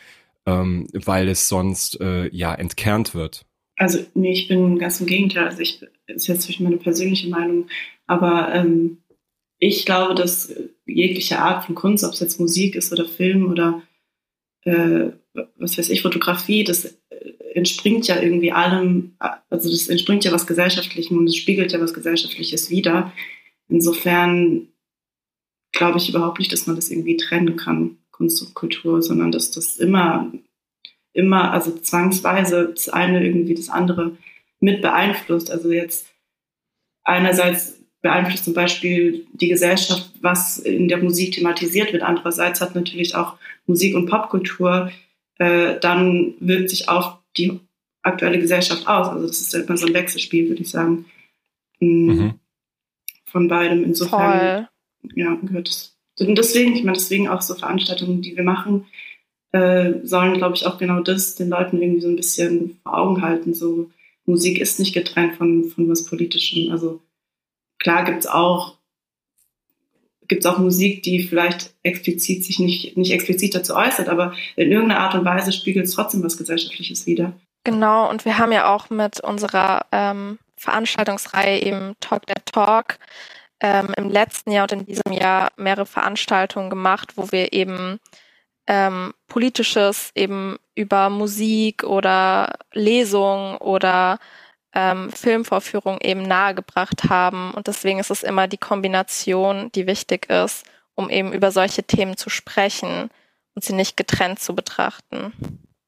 [0.47, 3.45] ähm, weil es sonst äh, ja entkernt wird?
[3.79, 5.45] Also nee, ich bin ganz im Gegenteil.
[5.45, 7.67] Also ich ist jetzt durch meine persönliche Meinung,
[8.07, 8.97] aber ähm,
[9.57, 10.53] ich glaube, dass
[10.85, 13.81] jegliche Art von Kunst, ob es jetzt Musik ist oder Film oder
[14.65, 15.11] äh,
[15.55, 19.15] was weiß ich, Fotografie, das äh, entspringt ja irgendwie allem,
[19.49, 23.13] also das entspringt ja was Gesellschaftlichem und es spiegelt ja was Gesellschaftliches wider.
[23.69, 24.67] Insofern
[25.71, 29.51] glaube ich überhaupt nicht, dass man das irgendwie trennen kann, Kunst und Kultur, sondern dass
[29.51, 30.33] das immer,
[31.19, 34.17] immer, also zwangsweise das eine irgendwie das andere
[34.59, 35.51] mit beeinflusst.
[35.51, 36.07] Also jetzt
[37.03, 42.03] einerseits beeinflusst zum Beispiel die Gesellschaft, was in der Musik thematisiert wird.
[42.03, 44.91] Andererseits hat natürlich auch Musik- und Popkultur
[45.39, 47.59] äh, dann wirkt sich auf die
[48.01, 49.07] aktuelle Gesellschaft aus.
[49.07, 51.05] Also das ist immer so ein Wechselspiel, würde ich sagen.
[51.79, 52.33] Mm, mhm.
[53.25, 53.83] Von beidem.
[53.83, 54.67] Insofern
[55.03, 55.15] Voll.
[55.15, 55.95] ja, gehört es.
[56.19, 58.85] Und deswegen, ich meine, deswegen auch so Veranstaltungen, die wir machen,
[59.51, 63.21] äh, sollen, glaube ich, auch genau das den Leuten irgendwie so ein bisschen vor Augen
[63.21, 63.53] halten.
[63.53, 63.89] So,
[64.25, 66.71] Musik ist nicht getrennt von, von was Politischem.
[66.71, 67.01] Also
[67.79, 68.79] klar gibt es auch
[70.29, 74.71] gibt es auch Musik, die vielleicht explizit sich nicht, nicht explizit dazu äußert, aber in
[74.71, 77.33] irgendeiner Art und Weise spiegelt es trotzdem was Gesellschaftliches wider.
[77.65, 82.99] Genau, und wir haben ja auch mit unserer ähm, Veranstaltungsreihe eben Talk der Talk
[83.59, 87.99] ähm, im letzten Jahr und in diesem Jahr mehrere Veranstaltungen gemacht, wo wir eben
[88.69, 94.19] ähm, politisches eben über Musik oder Lesung oder
[94.73, 97.51] ähm, Filmvorführung eben nahegebracht haben.
[97.51, 102.15] Und deswegen ist es immer die Kombination, die wichtig ist, um eben über solche Themen
[102.15, 103.09] zu sprechen
[103.55, 105.33] und sie nicht getrennt zu betrachten.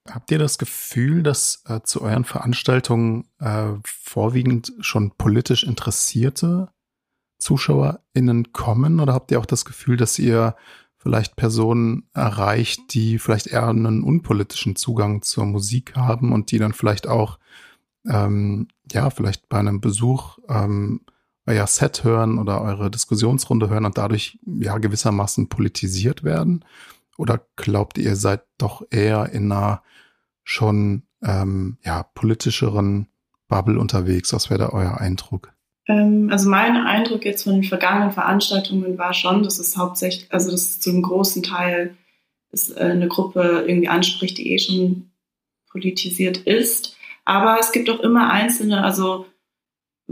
[0.10, 6.70] Habt ihr das Gefühl, dass äh, zu euren Veranstaltungen äh, vorwiegend schon politisch interessierte
[7.38, 9.00] ZuschauerInnen kommen?
[9.00, 10.56] Oder habt ihr auch das Gefühl, dass ihr
[11.02, 16.74] vielleicht Personen erreicht, die vielleicht eher einen unpolitischen Zugang zur Musik haben und die dann
[16.74, 17.40] vielleicht auch
[18.08, 21.02] ähm, ja, vielleicht bei einem Besuch ähm,
[21.48, 26.66] euer Set hören oder eure Diskussionsrunde hören und dadurch ja gewissermaßen politisiert werden?
[27.18, 29.82] Oder glaubt ihr, ihr seid doch eher in einer
[30.44, 33.08] schon ähm, ja, politischeren
[33.48, 34.34] Bubble unterwegs?
[34.34, 35.52] Was wäre da euer Eindruck?
[35.92, 40.52] Ähm, also mein Eindruck jetzt von den vergangenen Veranstaltungen war schon, dass es hauptsächlich, also
[40.52, 41.96] dass es zu einem großen Teil
[42.52, 45.12] dass, äh, eine Gruppe irgendwie anspricht, die eh schon
[45.70, 46.98] politisiert ist.
[47.26, 49.26] Aber es gibt auch immer einzelne, also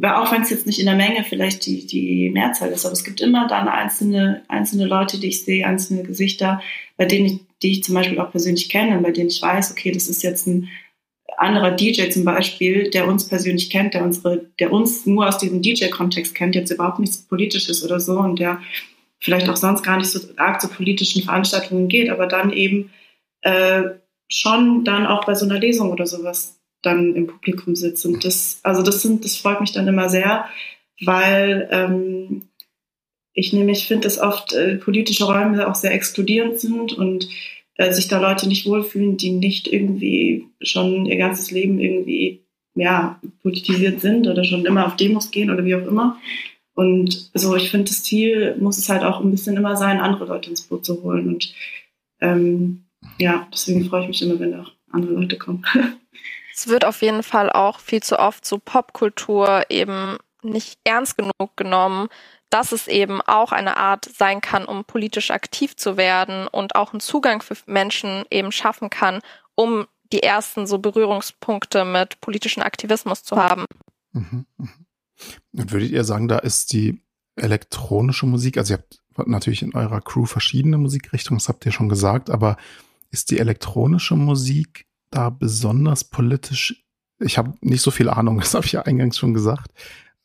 [0.01, 3.03] auch wenn es jetzt nicht in der Menge vielleicht die, die Mehrzahl ist, aber es
[3.03, 6.61] gibt immer dann einzelne, einzelne Leute, die ich sehe, einzelne Gesichter,
[6.95, 9.91] bei denen ich, die ich zum Beispiel auch persönlich kenne, bei denen ich weiß, okay,
[9.91, 10.69] das ist jetzt ein
[11.39, 15.61] anderer DJ zum Beispiel, der uns persönlich kennt, der unsere, der uns nur aus diesem
[15.61, 18.61] DJ-Kontext kennt, jetzt überhaupt nichts Politisches oder so und der
[19.19, 22.91] vielleicht auch sonst gar nicht so arg zu politischen Veranstaltungen geht, aber dann eben
[23.41, 23.83] äh,
[24.29, 28.05] schon dann auch bei so einer Lesung oder sowas dann im Publikum sitzt.
[28.05, 30.45] Und das, also das sind, das freut mich dann immer sehr,
[31.01, 32.49] weil ähm,
[33.33, 37.29] ich nämlich finde, dass oft äh, politische Räume auch sehr exkludierend sind und
[37.79, 42.43] äh, sich da Leute nicht wohlfühlen, die nicht irgendwie schon ihr ganzes Leben irgendwie
[42.75, 46.19] ja, politisiert sind oder schon immer auf Demos gehen oder wie auch immer.
[46.75, 50.25] Und so, ich finde, das Ziel muss es halt auch ein bisschen immer sein, andere
[50.25, 51.29] Leute ins Boot zu holen.
[51.29, 51.53] Und
[52.19, 52.83] ähm,
[53.17, 55.65] ja, deswegen freue ich mich immer, wenn auch andere Leute kommen.
[56.53, 61.55] Es wird auf jeden Fall auch viel zu oft so Popkultur eben nicht ernst genug
[61.55, 62.07] genommen,
[62.49, 66.93] dass es eben auch eine Art sein kann, um politisch aktiv zu werden und auch
[66.93, 69.21] einen Zugang für Menschen eben schaffen kann,
[69.55, 73.65] um die ersten so Berührungspunkte mit politischem Aktivismus zu haben.
[74.13, 74.69] Mhm, mh.
[75.51, 77.01] Und würdet ihr sagen, da ist die
[77.35, 81.89] elektronische Musik, also ihr habt natürlich in eurer Crew verschiedene Musikrichtungen, das habt ihr schon
[81.89, 82.57] gesagt, aber
[83.11, 86.85] ist die elektronische Musik da besonders politisch?
[87.19, 89.71] Ich habe nicht so viel Ahnung, das habe ich ja eingangs schon gesagt.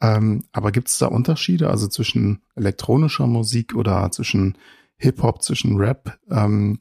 [0.05, 4.59] Ähm, aber gibt es da Unterschiede, also zwischen elektronischer Musik oder zwischen
[4.97, 6.81] Hip-Hop, zwischen Rap, ähm,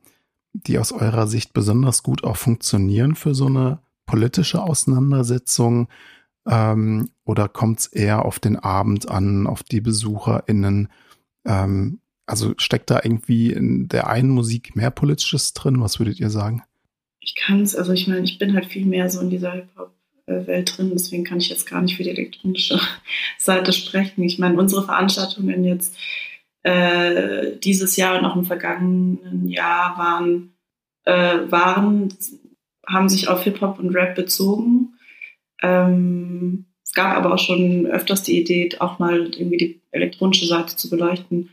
[0.52, 5.88] die aus eurer Sicht besonders gut auch funktionieren für so eine politische Auseinandersetzung?
[6.46, 10.90] Ähm, oder kommt es eher auf den Abend an, auf die BesucherInnen?
[11.46, 15.80] Ähm, also steckt da irgendwie in der einen Musik mehr Politisches drin?
[15.80, 16.64] Was würdet ihr sagen?
[17.22, 19.64] Ich kann es, also ich meine, ich bin halt viel mehr so in dieser
[20.28, 22.80] Hip-Hop-Welt drin, deswegen kann ich jetzt gar nicht für die elektronische
[23.38, 24.24] Seite sprechen.
[24.24, 25.98] Ich meine, unsere Veranstaltungen jetzt
[26.64, 30.54] äh, dieses Jahr und auch im vergangenen Jahr waren,
[31.06, 32.14] äh, waren
[32.86, 34.96] haben sich auf Hip-Hop und Rap bezogen.
[35.62, 40.76] Ähm, es gab aber auch schon öfters die Idee, auch mal irgendwie die elektronische Seite
[40.76, 41.50] zu beleuchten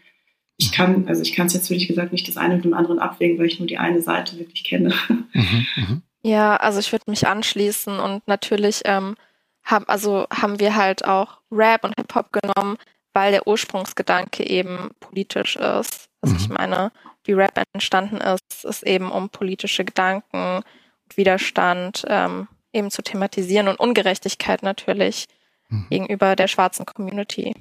[0.60, 2.98] ich kann, also ich kann es jetzt wirklich gesagt nicht das eine mit dem anderen
[2.98, 4.92] abwägen, weil ich nur die eine Seite wirklich kenne.
[5.32, 6.02] Mhm, mh.
[6.22, 9.16] Ja, also ich würde mich anschließen und natürlich ähm,
[9.64, 12.76] haben, also haben wir halt auch Rap und Hip-Hop genommen,
[13.12, 16.08] weil der Ursprungsgedanke eben politisch ist.
[16.20, 16.40] Also mhm.
[16.40, 16.92] ich meine,
[17.24, 20.62] wie Rap entstanden ist, ist eben um politische Gedanken
[21.04, 25.26] und Widerstand ähm, eben zu thematisieren und Ungerechtigkeit natürlich
[25.68, 25.86] mhm.
[25.90, 27.54] gegenüber der schwarzen Community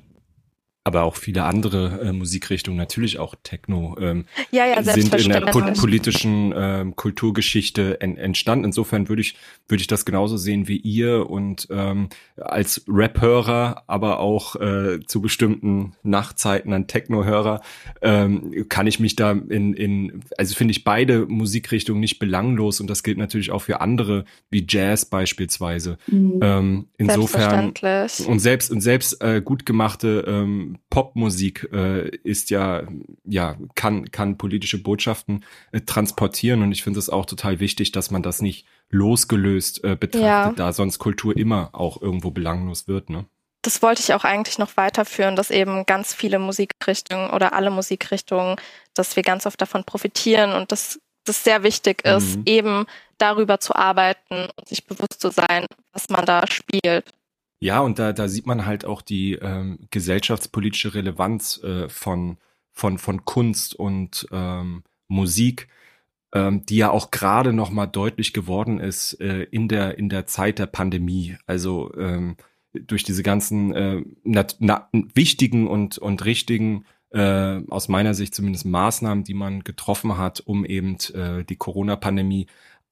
[0.90, 5.42] aber auch viele andere äh, Musikrichtungen, natürlich auch Techno, ähm, ja, ja, sind in der
[5.42, 8.66] po politischen ähm, Kulturgeschichte en entstanden.
[8.66, 9.36] Insofern würde ich
[9.68, 15.22] würde ich das genauso sehen wie ihr und ähm, als Rap-Hörer, aber auch äh, zu
[15.22, 17.62] bestimmten Nachtzeiten an Techno-Hörer
[18.02, 22.90] ähm, kann ich mich da in in also finde ich beide Musikrichtungen nicht belanglos und
[22.90, 26.00] das gilt natürlich auch für andere wie Jazz beispielsweise.
[26.08, 26.40] Mhm.
[26.42, 27.74] Ähm, insofern
[28.26, 32.84] und selbst und selbst äh, gut gemachte ähm, Popmusik äh, ist ja,
[33.26, 38.12] ja, kann, kann politische Botschaften äh, transportieren und ich finde es auch total wichtig, dass
[38.12, 40.52] man das nicht losgelöst äh, betrachtet, ja.
[40.52, 43.26] da sonst Kultur immer auch irgendwo belanglos wird, ne?
[43.62, 48.56] Das wollte ich auch eigentlich noch weiterführen, dass eben ganz viele Musikrichtungen oder alle Musikrichtungen,
[48.94, 52.44] dass wir ganz oft davon profitieren und dass das sehr wichtig ist, mhm.
[52.46, 52.86] eben
[53.18, 57.06] darüber zu arbeiten und sich bewusst zu sein, was man da spielt.
[57.62, 62.38] Ja, und da, da sieht man halt auch die ähm, gesellschaftspolitische Relevanz äh, von,
[62.72, 65.68] von, von Kunst und ähm, Musik,
[66.34, 70.26] ähm, die ja auch gerade noch mal deutlich geworden ist äh, in, der, in der
[70.26, 71.36] Zeit der Pandemie.
[71.48, 72.38] Also ähm,
[72.74, 78.66] durch diese ganzen äh, nat, na, wichtigen und, und richtigen äh, aus meiner Sicht zumindest
[78.66, 82.48] Maßnahmen, die man getroffen hat, um eben äh, die Corona-Pandemie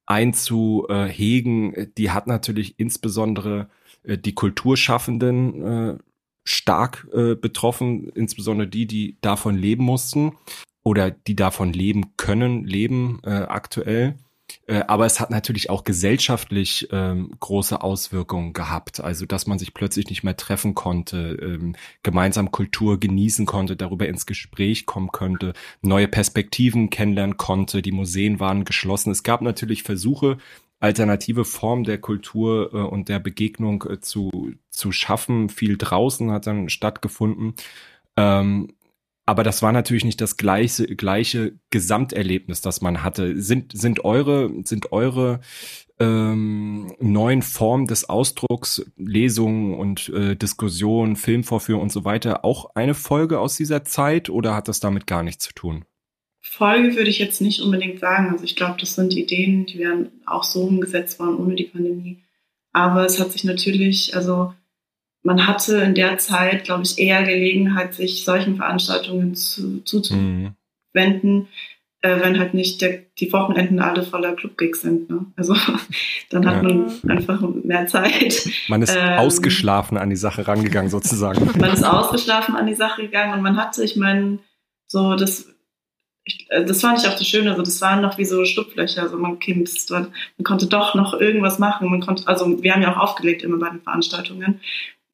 [0.05, 3.69] einzuhegen, die hat natürlich insbesondere
[4.07, 5.97] äh, die Kulturschaffenden äh,
[6.43, 10.37] stark äh, betroffen, insbesondere die, die davon leben mussten
[10.83, 14.15] oder die davon leben können, leben äh, aktuell.
[14.65, 19.01] Äh, aber es hat natürlich auch gesellschaftlich ähm, große Auswirkungen gehabt.
[19.01, 24.07] Also, dass man sich plötzlich nicht mehr treffen konnte, ähm, gemeinsam Kultur genießen konnte, darüber
[24.07, 27.81] ins Gespräch kommen könnte, neue Perspektiven kennenlernen konnte.
[27.81, 29.11] Die Museen waren geschlossen.
[29.11, 30.37] Es gab natürlich Versuche,
[30.79, 35.49] alternative Form der Kultur äh, und der Begegnung äh, zu, zu schaffen.
[35.49, 37.55] Viel draußen hat dann stattgefunden.
[38.15, 38.73] Ähm,
[39.25, 43.41] aber das war natürlich nicht das gleiche, gleiche Gesamterlebnis, das man hatte.
[43.41, 45.41] Sind, sind eure, sind eure
[45.99, 52.93] ähm, neuen Formen des Ausdrucks, Lesungen und äh, Diskussionen, Filmvorführungen und so weiter auch eine
[52.93, 55.83] Folge aus dieser Zeit oder hat das damit gar nichts zu tun?
[56.49, 58.31] Folge würde ich jetzt nicht unbedingt sagen.
[58.31, 62.17] Also ich glaube, das sind Ideen, die wären auch so umgesetzt worden ohne die Pandemie.
[62.71, 64.53] Aber es hat sich natürlich, also
[65.23, 70.55] man hatte in der Zeit, glaube ich, eher Gelegenheit, sich solchen Veranstaltungen zu, zuzuwenden,
[70.93, 71.45] mhm.
[72.01, 75.09] äh, wenn halt nicht der, die Wochenenden alle voller Clubgigs sind.
[75.09, 75.25] Ne?
[75.35, 75.53] Also
[76.29, 76.63] dann hat ja.
[76.63, 78.49] man einfach mehr Zeit.
[78.67, 81.45] Man ist ähm, ausgeschlafen an die Sache rangegangen sozusagen.
[81.59, 84.39] Man ist ausgeschlafen an die Sache gegangen und man hatte, ich meine,
[84.87, 85.56] so das
[86.49, 89.33] das fand ich auch das Schöne, also das waren noch wie so Schlupflöcher, also man,
[89.33, 90.11] okay, man
[90.43, 93.69] konnte doch noch irgendwas machen, man konnte, also wir haben ja auch aufgelegt immer bei
[93.69, 94.61] den Veranstaltungen.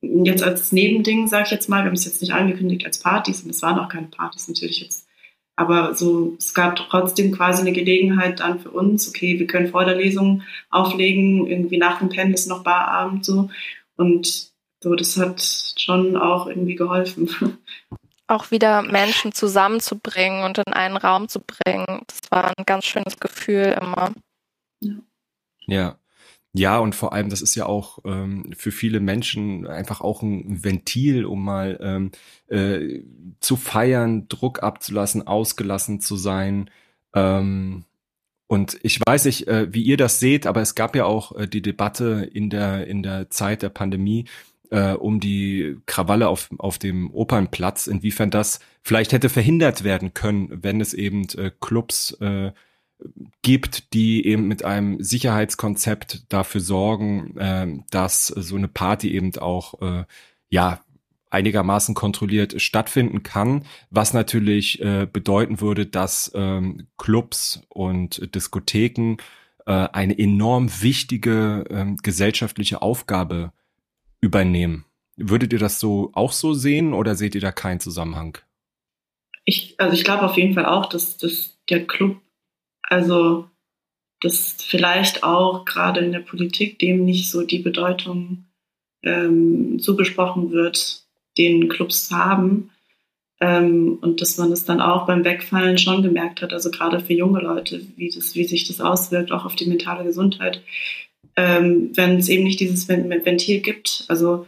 [0.02, 3.44] Jetzt als Nebending, sage ich jetzt mal, wir haben es jetzt nicht angekündigt als Partys
[3.44, 5.08] und es waren auch keine Partys natürlich jetzt,
[5.56, 9.86] aber so, es gab trotzdem quasi eine Gelegenheit dann für uns, okay, wir können vor
[9.86, 13.50] der Lesung auflegen, irgendwie nach dem Pen ist noch Barabend so
[13.96, 15.42] und so, das hat
[15.78, 17.30] schon auch irgendwie geholfen.
[18.34, 21.86] auch wieder Menschen zusammenzubringen und in einen Raum zu bringen.
[22.08, 24.12] Das war ein ganz schönes Gefühl immer.
[25.66, 25.98] Ja.
[26.56, 30.64] Ja, und vor allem, das ist ja auch ähm, für viele Menschen einfach auch ein
[30.64, 32.12] Ventil, um mal ähm,
[32.48, 33.02] äh,
[33.40, 36.70] zu feiern, Druck abzulassen, ausgelassen zu sein.
[37.16, 37.86] Ähm,
[38.46, 41.48] und ich weiß nicht, äh, wie ihr das seht, aber es gab ja auch äh,
[41.48, 44.26] die Debatte in der in der Zeit der Pandemie,
[44.74, 50.50] äh, um die Krawalle auf, auf dem Opernplatz, inwiefern das vielleicht hätte verhindert werden können,
[50.64, 52.52] wenn es eben äh, Clubs äh,
[53.44, 59.80] gibt, die eben mit einem Sicherheitskonzept dafür sorgen, äh, dass so eine Party eben auch
[59.82, 60.06] äh,
[60.50, 60.82] ja
[61.30, 69.18] einigermaßen kontrolliert stattfinden kann, was natürlich äh, bedeuten würde, dass ähm, Clubs und Diskotheken
[69.66, 73.52] äh, eine enorm wichtige äh, gesellschaftliche Aufgabe
[74.24, 74.86] übernehmen.
[75.18, 78.38] Würdet ihr das so auch so sehen oder seht ihr da keinen Zusammenhang?
[79.46, 82.18] Ich, also ich glaube auf jeden Fall auch, dass, dass der Club,
[82.82, 83.50] also
[84.22, 88.46] dass vielleicht auch gerade in der Politik dem nicht so die Bedeutung
[89.04, 91.04] ähm, zugesprochen wird,
[91.38, 92.72] den Clubs haben.
[93.42, 97.14] Ähm, und dass man es dann auch beim Wegfallen schon gemerkt hat, also gerade für
[97.14, 100.64] junge Leute, wie, das, wie sich das auswirkt, auch auf die mentale Gesundheit,
[101.36, 104.06] ähm, wenn es eben nicht dieses Ventil gibt.
[104.08, 104.46] Also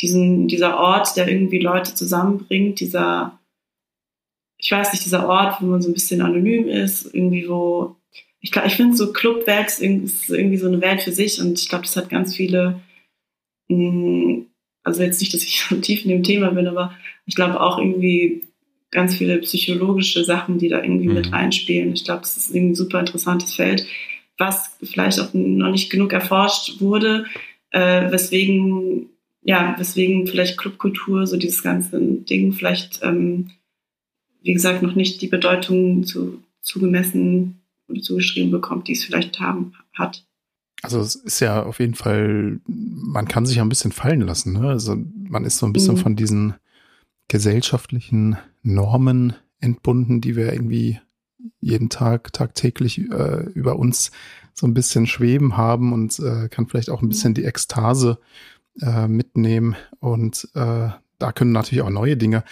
[0.00, 3.38] diesen, dieser Ort, der irgendwie Leute zusammenbringt, dieser,
[4.56, 7.96] ich weiß nicht, dieser Ort, wo man so ein bisschen anonym ist, irgendwie wo,
[8.40, 11.68] ich glaube, ich finde so Clubwelt ist irgendwie so eine Welt für sich und ich
[11.68, 12.80] glaube, das hat ganz viele,
[13.68, 14.42] mm,
[14.84, 16.94] also jetzt nicht, dass ich so tief in dem Thema bin, aber
[17.26, 18.44] ich glaube auch irgendwie
[18.90, 21.14] ganz viele psychologische Sachen, die da irgendwie mhm.
[21.14, 21.92] mit reinspielen.
[21.92, 23.86] Ich glaube, das ist irgendwie ein super interessantes Feld
[24.38, 27.26] was vielleicht auch noch nicht genug erforscht wurde,
[27.70, 29.10] äh, weswegen,
[29.42, 33.50] ja, weswegen vielleicht Clubkultur, so dieses ganze Ding vielleicht, ähm,
[34.42, 39.72] wie gesagt, noch nicht die Bedeutung zu, zugemessen oder zugeschrieben bekommt, die es vielleicht haben,
[39.92, 40.24] hat.
[40.82, 44.52] Also es ist ja auf jeden Fall, man kann sich ja ein bisschen fallen lassen.
[44.52, 44.68] Ne?
[44.68, 44.96] Also
[45.28, 46.00] man ist so ein bisschen mhm.
[46.00, 46.54] von diesen
[47.26, 51.00] gesellschaftlichen Normen entbunden, die wir irgendwie
[51.60, 54.10] jeden Tag tagtäglich äh, über uns
[54.54, 58.18] so ein bisschen schweben haben und äh, kann vielleicht auch ein bisschen die Ekstase
[58.80, 59.76] äh, mitnehmen.
[60.00, 62.44] Und äh, da können natürlich auch neue Dinge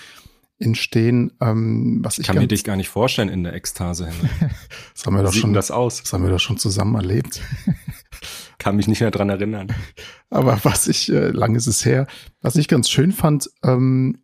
[0.59, 1.33] entstehen.
[1.41, 4.09] Ähm, was ich kann mir dich gar nicht vorstellen in der Ekstase.
[4.95, 6.03] das haben wir doch schon das aus.
[6.03, 7.41] Das haben wir doch schon zusammen erlebt.
[8.59, 9.69] kann mich nicht mehr dran erinnern.
[10.31, 12.07] Aber was ich, äh, lang ist es her,
[12.41, 14.19] was ich ganz schön fand, ähm,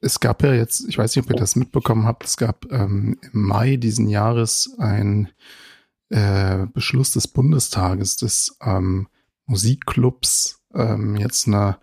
[0.00, 3.18] es gab ja jetzt, ich weiß nicht, ob ihr das mitbekommen habt, es gab ähm,
[3.32, 5.28] im Mai diesen Jahres ein
[6.10, 9.08] äh, Beschluss des Bundestages des ähm,
[9.46, 11.78] Musikclubs ähm, jetzt eine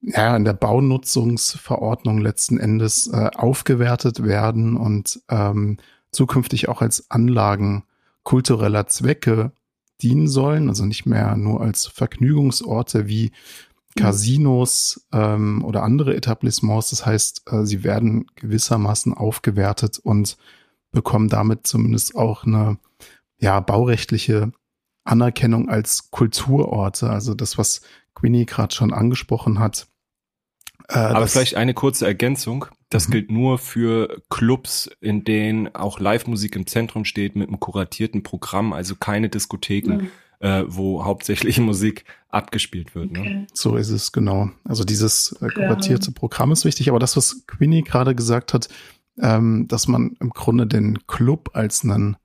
[0.00, 5.78] ja, in der Baunutzungsverordnung letzten Endes äh, aufgewertet werden und ähm,
[6.12, 7.84] zukünftig auch als Anlagen
[8.22, 9.52] kultureller Zwecke
[10.00, 13.32] dienen sollen, also nicht mehr nur als Vergnügungsorte wie
[13.98, 16.90] Casinos ähm, oder andere Etablissements.
[16.90, 20.36] Das heißt, äh, sie werden gewissermaßen aufgewertet und
[20.90, 22.78] bekommen damit zumindest auch eine
[23.38, 24.52] ja, baurechtliche
[25.04, 27.10] Anerkennung als Kulturorte.
[27.10, 27.82] Also das, was
[28.14, 29.86] Queenie gerade schon angesprochen hat.
[30.88, 32.66] Äh, Aber vielleicht eine kurze Ergänzung.
[32.88, 33.12] Das mhm.
[33.12, 38.72] gilt nur für Clubs, in denen auch Live-Musik im Zentrum steht mit einem kuratierten Programm,
[38.72, 39.96] also keine Diskotheken.
[39.98, 40.10] Mhm
[40.40, 43.12] äh, wo hauptsächlich Musik abgespielt wird.
[43.12, 43.20] Ne?
[43.20, 43.34] Okay.
[43.34, 43.46] Ne?
[43.52, 44.50] So ist es, genau.
[44.64, 48.68] Also dieses äh, kuratierte Programm ist wichtig, aber das, was Queenie gerade gesagt hat,
[49.20, 52.16] ähm, dass man im Grunde den Club als einen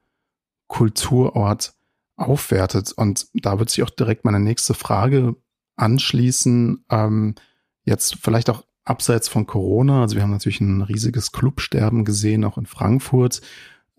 [0.68, 1.74] Kulturort
[2.16, 2.92] aufwertet.
[2.92, 5.36] Und da wird sich auch direkt meine nächste Frage
[5.76, 6.86] anschließen.
[6.90, 7.36] Ähm,
[7.84, 10.02] jetzt vielleicht auch abseits von Corona.
[10.02, 13.42] Also wir haben natürlich ein riesiges Clubsterben gesehen, auch in Frankfurt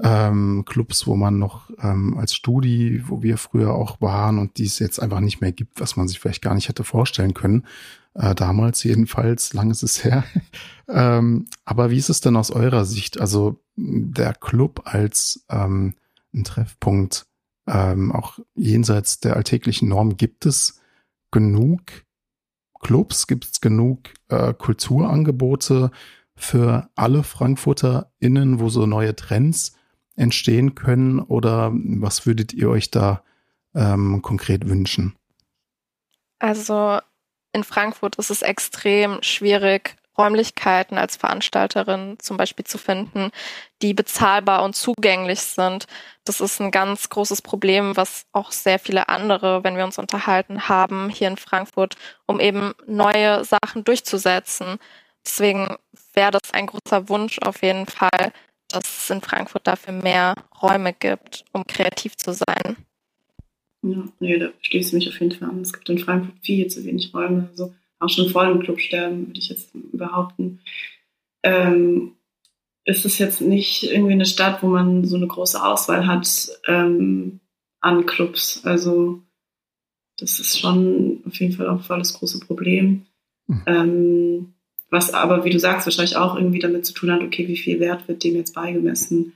[0.02, 4.66] ähm, Clubs, wo man noch ähm, als Studi, wo wir früher auch waren und die
[4.66, 7.64] es jetzt einfach nicht mehr gibt, was man sich vielleicht gar nicht hätte vorstellen können.
[8.14, 10.24] Äh, damals jedenfalls, lang ist es her.
[10.88, 13.20] ähm, aber wie ist es denn aus eurer Sicht?
[13.20, 15.94] Also der Club als ähm,
[16.32, 17.26] ein Treffpunkt,
[17.66, 20.80] ähm, auch jenseits der alltäglichen Norm, gibt es
[21.30, 22.04] genug
[22.80, 25.90] Clubs, gibt es genug äh, Kulturangebote
[26.36, 29.76] für alle FrankfurterInnen, wo so neue Trends
[30.16, 33.22] entstehen können oder was würdet ihr euch da
[33.74, 35.16] ähm, konkret wünschen?
[36.38, 36.98] Also
[37.52, 43.30] in Frankfurt ist es extrem schwierig, Räumlichkeiten als Veranstalterin zum Beispiel zu finden,
[43.82, 45.86] die bezahlbar und zugänglich sind.
[46.24, 50.68] Das ist ein ganz großes Problem, was auch sehr viele andere, wenn wir uns unterhalten
[50.68, 51.96] haben, hier in Frankfurt,
[52.26, 54.78] um eben neue Sachen durchzusetzen.
[55.26, 55.76] Deswegen
[56.12, 58.32] wäre das ein großer Wunsch auf jeden Fall,
[58.68, 62.76] dass es in Frankfurt dafür mehr Räume gibt, um kreativ zu sein.
[63.82, 65.60] Ja, nee, da schließe ich mich auf jeden Fall an.
[65.60, 69.38] Es gibt in Frankfurt viel zu wenig Räume, also auch schon vor dem Clubsterben, würde
[69.38, 70.60] ich jetzt behaupten.
[71.42, 72.12] Ähm,
[72.84, 77.40] ist es jetzt nicht irgendwie eine Stadt, wo man so eine große Auswahl hat ähm,
[77.80, 78.64] an Clubs.
[78.64, 79.22] Also
[80.18, 83.06] das ist schon auf jeden Fall auch voll das große Problem.
[83.46, 83.62] Mhm.
[83.66, 84.53] Ähm,
[84.94, 87.80] was aber, wie du sagst, wahrscheinlich auch irgendwie damit zu tun hat, okay, wie viel
[87.80, 89.32] Wert wird dem jetzt beigemessen?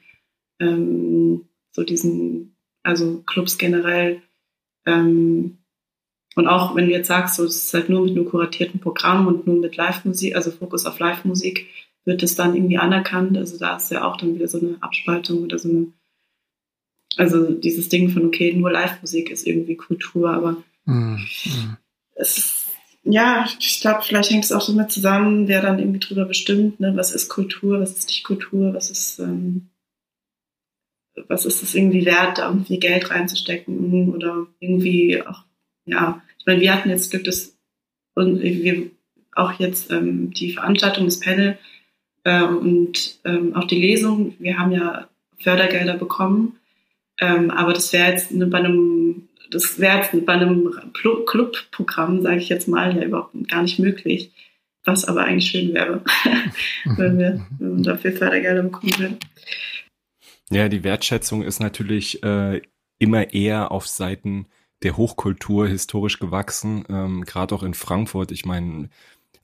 [0.61, 4.22] Ähm, so diesen, also Clubs generell.
[4.86, 5.59] Ähm,
[6.36, 9.26] und auch wenn du jetzt sagst, so, es ist halt nur mit einem kuratierten Programm
[9.26, 11.66] und nur mit Live-Musik, also Fokus auf Live-Musik,
[12.04, 13.36] wird das dann irgendwie anerkannt.
[13.36, 15.88] Also da ist ja auch dann wieder so eine Abspaltung oder so eine,
[17.16, 21.18] also dieses Ding von, okay, nur Live-Musik ist irgendwie Kultur, aber mhm.
[22.14, 22.68] es ist
[23.11, 26.78] ja, ich glaube, vielleicht hängt es auch so mit zusammen, wer dann irgendwie drüber bestimmt,
[26.80, 29.70] ne, was ist Kultur, was ist nicht Kultur, was ist, ähm,
[31.26, 35.44] was ist es irgendwie wert, da irgendwie Geld reinzustecken oder irgendwie auch,
[35.86, 37.56] ja, ich meine, wir hatten jetzt Glück, dass
[38.14, 38.90] und wir
[39.34, 41.59] auch jetzt ähm, die Veranstaltung, das Panel
[42.24, 46.59] äh, und ähm, auch die Lesung, wir haben ja Fördergelder bekommen,
[47.21, 52.37] ähm, aber das wäre jetzt ne, bei einem das wäre jetzt bei einem Clubprogramm, sage
[52.39, 54.33] ich jetzt mal, ja überhaupt gar nicht möglich.
[54.85, 56.03] Was aber eigentlich schön wäre,
[56.85, 59.19] wenn, wir, wenn wir dafür Fördergelder bekommen würden.
[60.51, 62.62] Ja, die Wertschätzung ist natürlich äh,
[62.99, 64.47] immer eher auf Seiten
[64.83, 68.31] der Hochkultur historisch gewachsen, ähm, gerade auch in Frankfurt.
[68.31, 68.89] Ich meine,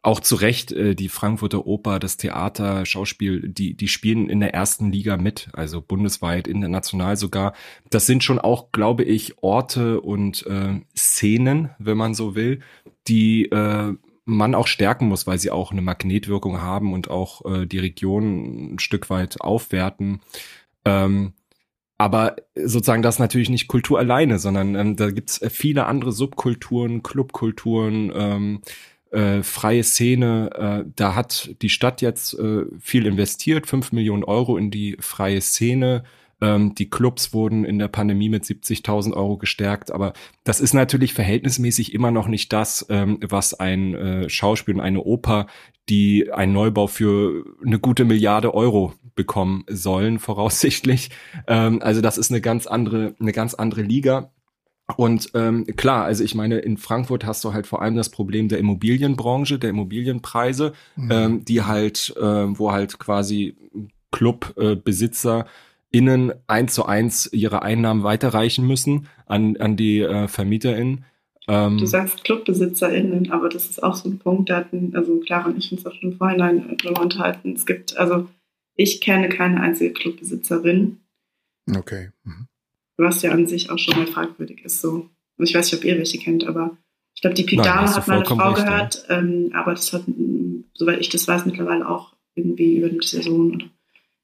[0.05, 4.53] auch zu Recht äh, die Frankfurter Oper, das Theater, Schauspiel, die, die spielen in der
[4.53, 7.55] ersten Liga mit, also bundesweit, international sogar.
[7.89, 12.61] Das sind schon auch, glaube ich, Orte und äh, Szenen, wenn man so will,
[13.09, 13.95] die äh,
[14.27, 18.75] man auch stärken muss, weil sie auch eine Magnetwirkung haben und auch äh, die Region
[18.75, 20.21] ein Stück weit aufwerten.
[20.85, 21.33] Ähm,
[21.97, 28.13] aber sozusagen das natürlich nicht Kultur alleine, sondern ähm, da gibt's viele andere Subkulturen, Clubkulturen,
[28.15, 28.61] ähm,
[29.15, 34.57] äh, freie Szene, äh, da hat die Stadt jetzt äh, viel investiert, fünf Millionen Euro
[34.57, 36.05] in die freie Szene.
[36.41, 40.13] Ähm, die Clubs wurden in der Pandemie mit 70.000 Euro gestärkt, aber
[40.43, 45.03] das ist natürlich verhältnismäßig immer noch nicht das, ähm, was ein äh, Schauspiel und eine
[45.03, 45.47] Oper,
[45.89, 51.11] die einen Neubau für eine gute Milliarde Euro bekommen sollen, voraussichtlich.
[51.47, 54.31] Ähm, also das ist eine ganz andere, eine ganz andere Liga.
[54.97, 58.49] Und ähm, klar, also ich meine, in Frankfurt hast du halt vor allem das Problem
[58.49, 61.11] der Immobilienbranche, der Immobilienpreise, mhm.
[61.11, 63.57] ähm, die halt, äh, wo halt quasi
[64.13, 71.05] Clubbesitzer äh, innen eins zu eins ihre Einnahmen weiterreichen müssen an, an die äh, VermieterInnen.
[71.49, 75.49] Ähm, du sagst ClubbesitzerInnen, aber das ist auch so ein Punkt, da hatten, also Clara
[75.49, 77.55] und ich uns auch schon im Vorhinein darüber unterhalten.
[77.55, 78.29] Es gibt, also
[78.77, 80.99] ich kenne keine einzige Clubbesitzerin.
[81.75, 82.11] Okay.
[82.25, 82.49] Mhm
[82.97, 84.81] was ja an sich auch schon mal fragwürdig ist.
[84.81, 85.09] So.
[85.39, 86.77] Ich weiß nicht, ob ihr welche kennt, aber
[87.15, 89.19] ich glaube, die Pete Dame hat meine Frau recht, gehört, ja.
[89.19, 90.03] ähm, aber das hat,
[90.75, 93.67] soweit ich das weiß, mittlerweile auch irgendwie über den Sohn oder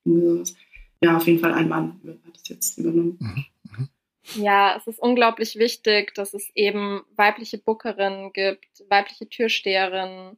[0.05, 0.55] irgendwie sowas.
[1.03, 3.17] Ja, auf jeden Fall ein Mann hat das jetzt übernommen.
[3.21, 3.45] Mhm.
[3.79, 3.89] Mhm.
[4.35, 10.37] Ja, es ist unglaublich wichtig, dass es eben weibliche Bookerinnen gibt, weibliche Türsteherinnen,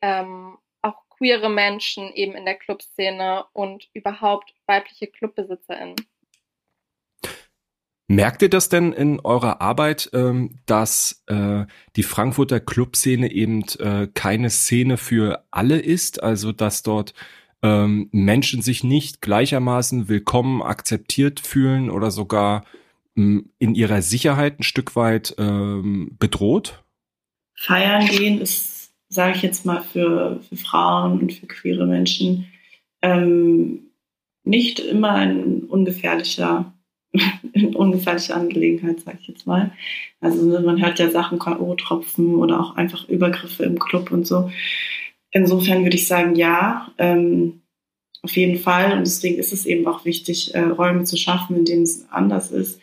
[0.00, 5.96] ähm, auch queere Menschen eben in der Clubszene und überhaupt weibliche ClubbesitzerInnen.
[8.10, 14.08] Merkt ihr das denn in eurer Arbeit, ähm, dass äh, die Frankfurter Clubszene eben äh,
[14.12, 16.20] keine Szene für alle ist?
[16.20, 17.14] Also dass dort
[17.62, 22.64] ähm, Menschen sich nicht gleichermaßen willkommen akzeptiert fühlen oder sogar
[23.16, 26.82] ähm, in ihrer Sicherheit ein Stück weit ähm, bedroht?
[27.54, 32.48] Feiern gehen ist, sage ich jetzt mal, für, für Frauen und für queere Menschen
[33.02, 33.92] ähm,
[34.42, 36.74] nicht immer ein ungefährlicher
[37.74, 39.72] ungefährliche Angelegenheit, sage ich jetzt mal.
[40.20, 44.50] Also ne, man hört ja Sachen, K.O.-Tropfen oder auch einfach Übergriffe im Club und so.
[45.32, 47.62] Insofern würde ich sagen, ja, ähm,
[48.22, 48.92] auf jeden Fall.
[48.92, 52.50] Und deswegen ist es eben auch wichtig, äh, Räume zu schaffen, in denen es anders
[52.50, 52.80] ist.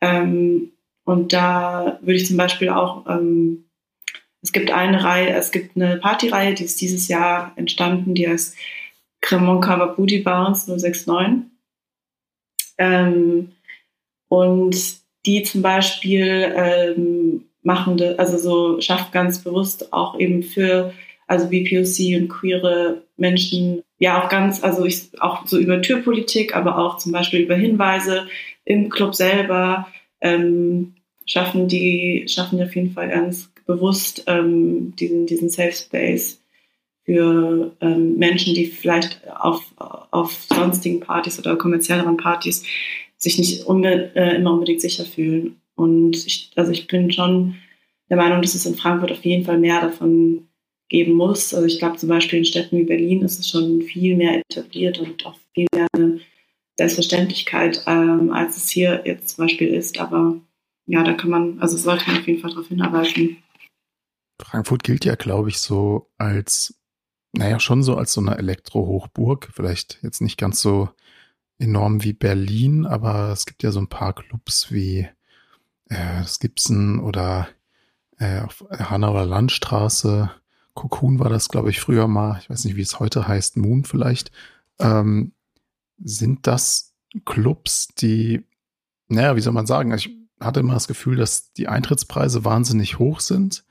[0.00, 0.72] Ähm,
[1.04, 3.64] und da würde ich zum Beispiel auch, ähm,
[4.42, 8.56] es gibt eine Reihe, es gibt eine Partyreihe, die ist dieses Jahr entstanden, die heißt
[9.22, 11.50] Cremon Cover Booty Bounce 069.
[12.76, 13.53] Ähm,
[14.34, 14.76] und
[15.26, 20.92] die zum Beispiel ähm, machen, also so schafft ganz bewusst auch eben für
[21.26, 26.78] also BPOC und queere Menschen ja auch ganz, also ich auch so über Türpolitik, aber
[26.78, 28.26] auch zum Beispiel über Hinweise
[28.64, 29.88] im Club selber
[30.20, 30.94] ähm,
[31.26, 36.42] schaffen die schaffen die auf jeden Fall ganz bewusst ähm, diesen diesen Safe Space
[37.04, 39.62] für ähm, Menschen, die vielleicht auf
[40.10, 42.64] auf sonstigen Partys oder kommerzielleren Partys
[43.24, 45.60] sich nicht unbe äh, immer unbedingt sicher fühlen.
[45.74, 47.56] Und ich, also ich bin schon
[48.08, 50.46] der Meinung, dass es in Frankfurt auf jeden Fall mehr davon
[50.88, 51.52] geben muss.
[51.54, 55.00] Also ich glaube zum Beispiel in Städten wie Berlin ist es schon viel mehr etabliert
[55.00, 56.20] und auch viel mehr eine
[56.76, 59.98] Selbstverständlichkeit, ähm, als es hier jetzt zum Beispiel ist.
[59.98, 60.38] Aber
[60.86, 63.38] ja, da kann man, also sollte man auf jeden Fall darauf hinarbeiten.
[64.40, 66.78] Frankfurt gilt ja, glaube ich, so als,
[67.32, 69.48] naja, schon so als so eine Elektrohochburg.
[69.54, 70.90] Vielleicht jetzt nicht ganz so
[71.58, 75.08] enorm wie Berlin, aber es gibt ja so ein paar Clubs wie
[75.88, 77.48] äh, Skipson oder
[78.18, 80.30] äh, auf Hanauer Landstraße.
[80.74, 82.38] Cocoon war das, glaube ich, früher mal.
[82.40, 83.56] Ich weiß nicht, wie es heute heißt.
[83.56, 84.32] Moon vielleicht.
[84.78, 85.32] Ähm,
[85.98, 86.94] sind das
[87.24, 88.44] Clubs, die,
[89.08, 89.92] naja, wie soll man sagen?
[89.94, 93.64] Ich hatte immer das Gefühl, dass die Eintrittspreise wahnsinnig hoch sind,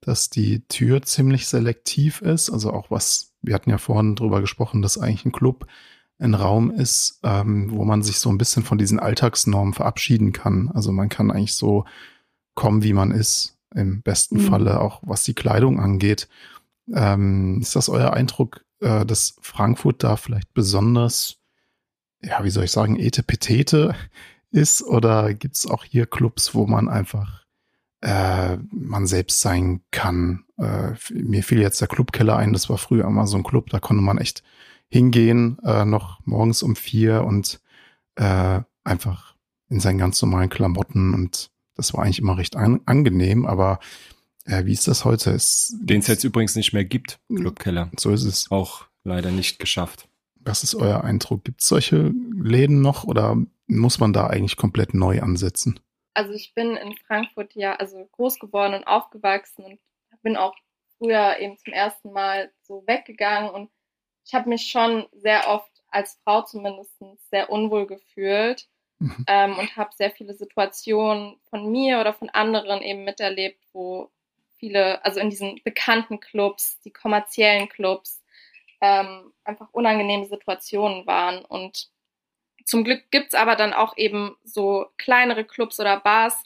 [0.00, 2.50] dass die Tür ziemlich selektiv ist.
[2.50, 5.66] Also auch was, wir hatten ja vorhin drüber gesprochen, dass eigentlich ein Club
[6.18, 10.70] ein Raum ist, ähm, wo man sich so ein bisschen von diesen Alltagsnormen verabschieden kann.
[10.72, 11.84] Also man kann eigentlich so
[12.54, 14.48] kommen, wie man ist, im besten mhm.
[14.48, 16.28] Falle, auch was die Kleidung angeht.
[16.92, 21.36] Ähm, ist das euer Eindruck, äh, dass Frankfurt da vielleicht besonders,
[22.22, 23.94] ja, wie soll ich sagen, etepetete
[24.50, 24.82] ist?
[24.82, 27.44] Oder gibt es auch hier Clubs, wo man einfach
[28.02, 30.44] äh, man selbst sein kann?
[30.58, 33.80] Äh, mir fiel jetzt der Clubkeller ein, das war früher immer so ein Club, da
[33.80, 34.42] konnte man echt
[34.92, 37.60] hingehen, äh, noch morgens um vier und
[38.16, 39.34] äh, einfach
[39.70, 43.80] in seinen ganz normalen Klamotten und das war eigentlich immer recht an angenehm, aber
[44.44, 45.30] äh, wie ist das heute?
[45.30, 47.90] Den es jetzt übrigens nicht mehr gibt, Clubkeller.
[47.98, 48.50] So ist es.
[48.50, 50.08] Auch leider nicht geschafft.
[50.36, 51.42] Was ist euer Eindruck?
[51.44, 53.38] Gibt es solche Läden noch oder
[53.68, 55.80] muss man da eigentlich komplett neu ansetzen?
[56.12, 59.80] Also ich bin in Frankfurt ja also groß geworden und aufgewachsen und
[60.22, 60.54] bin auch
[60.98, 63.70] früher eben zum ersten Mal so weggegangen und
[64.24, 66.92] ich habe mich schon sehr oft als Frau zumindest
[67.30, 68.68] sehr unwohl gefühlt
[68.98, 69.24] mhm.
[69.26, 74.10] ähm, und habe sehr viele Situationen von mir oder von anderen eben miterlebt, wo
[74.58, 78.22] viele, also in diesen bekannten Clubs, die kommerziellen Clubs,
[78.80, 81.44] ähm, einfach unangenehme Situationen waren.
[81.44, 81.90] Und
[82.64, 86.44] zum Glück gibt's aber dann auch eben so kleinere Clubs oder Bars,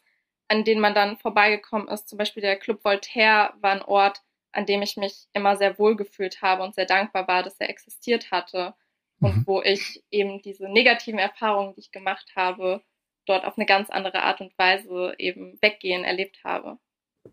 [0.49, 2.09] an denen man dann vorbeigekommen ist.
[2.09, 4.23] Zum Beispiel der Club Voltaire war ein Ort,
[4.57, 7.71] an dem ich mich immer sehr wohl gefühlt habe und sehr dankbar war, dass er
[7.71, 8.75] existiert hatte
[9.21, 9.43] und mhm.
[9.47, 12.83] wo ich eben diese negativen Erfahrungen, die ich gemacht habe,
[13.27, 16.79] dort auf eine ganz andere Art und Weise eben weggehen erlebt habe.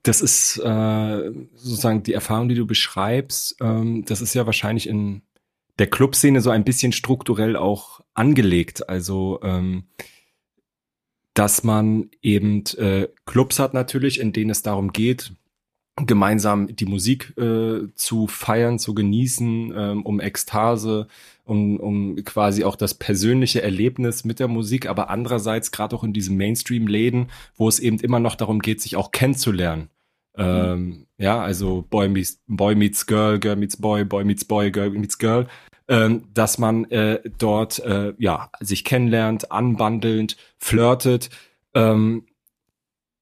[0.02, 3.58] Das ist äh, sozusagen die Erfahrung, die du beschreibst.
[3.62, 5.22] Ähm, das ist ja wahrscheinlich in
[5.80, 8.90] der Clubszene so ein bisschen strukturell auch angelegt.
[8.90, 9.88] Also ähm,
[11.36, 15.34] dass man eben äh, Clubs hat natürlich, in denen es darum geht,
[15.96, 21.08] gemeinsam die Musik äh, zu feiern, zu genießen, ähm, um Ekstase,
[21.46, 26.14] um, um quasi auch das persönliche Erlebnis mit der Musik, aber andererseits gerade auch in
[26.14, 29.90] diesen Mainstream-Läden, wo es eben immer noch darum geht, sich auch kennenzulernen.
[30.36, 31.06] Mhm.
[31.20, 35.20] Ja, also Boy meets, Boy meets Girl, Girl meets Boy, Boy meets Boy, Girl meets
[35.20, 35.46] Girl,
[35.88, 41.30] ähm, dass man äh, dort äh, ja sich kennenlernt, anbandelnd, flirtet
[41.76, 42.26] Ähm,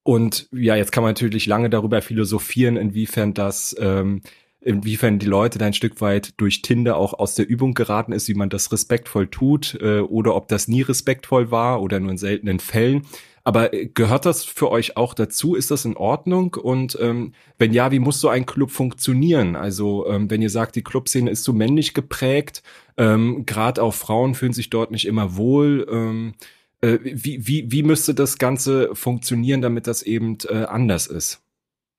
[0.03, 4.21] und ja, jetzt kann man natürlich lange darüber philosophieren, inwiefern das, ähm,
[4.59, 8.27] inwiefern die Leute da ein Stück weit durch Tinder auch aus der Übung geraten ist,
[8.27, 12.17] wie man das respektvoll tut, äh, oder ob das nie respektvoll war oder nur in
[12.17, 13.03] seltenen Fällen.
[13.43, 15.55] Aber äh, gehört das für euch auch dazu?
[15.55, 16.55] Ist das in Ordnung?
[16.55, 19.55] Und ähm, wenn ja, wie muss so ein Club funktionieren?
[19.55, 22.63] Also ähm, wenn ihr sagt, die Clubszene ist so männlich geprägt,
[22.97, 25.87] ähm, gerade auch Frauen fühlen sich dort nicht immer wohl.
[25.91, 26.33] Ähm,
[26.81, 31.41] äh, wie, wie, wie müsste das Ganze funktionieren, damit das eben äh, anders ist?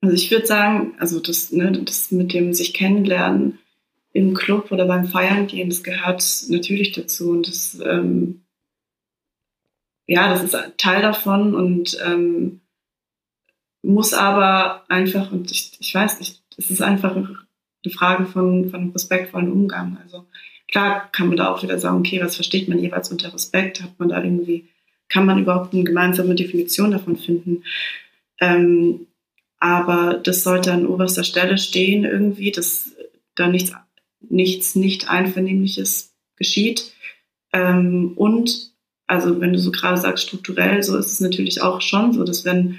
[0.01, 3.59] Also ich würde sagen, also das, ne, das mit dem sich kennenlernen
[4.13, 8.43] im Club oder beim Feiern gehen, das gehört natürlich dazu und das ähm,
[10.07, 12.61] ja, das ist Teil davon und ähm,
[13.83, 18.91] muss aber einfach, und ich, ich weiß nicht, es ist einfach eine Frage von, von
[18.91, 19.99] respektvollen Umgang.
[20.03, 20.27] Also
[20.69, 23.83] klar kann man da auch wieder sagen, okay, was versteht man jeweils unter Respekt?
[23.83, 24.69] Hat man da irgendwie,
[25.13, 27.65] kann man überhaupt eine gemeinsame Definition davon finden?
[28.41, 29.07] Ähm,
[29.59, 32.93] aber das sollte an oberster Stelle stehen irgendwie, dass
[33.35, 33.73] da nichts,
[34.21, 36.93] nichts nicht Einvernehmliches geschieht.
[37.53, 38.73] Ähm, und
[39.07, 42.45] also wenn du so gerade sagst, strukturell, so ist es natürlich auch schon so, dass
[42.47, 42.79] wenn,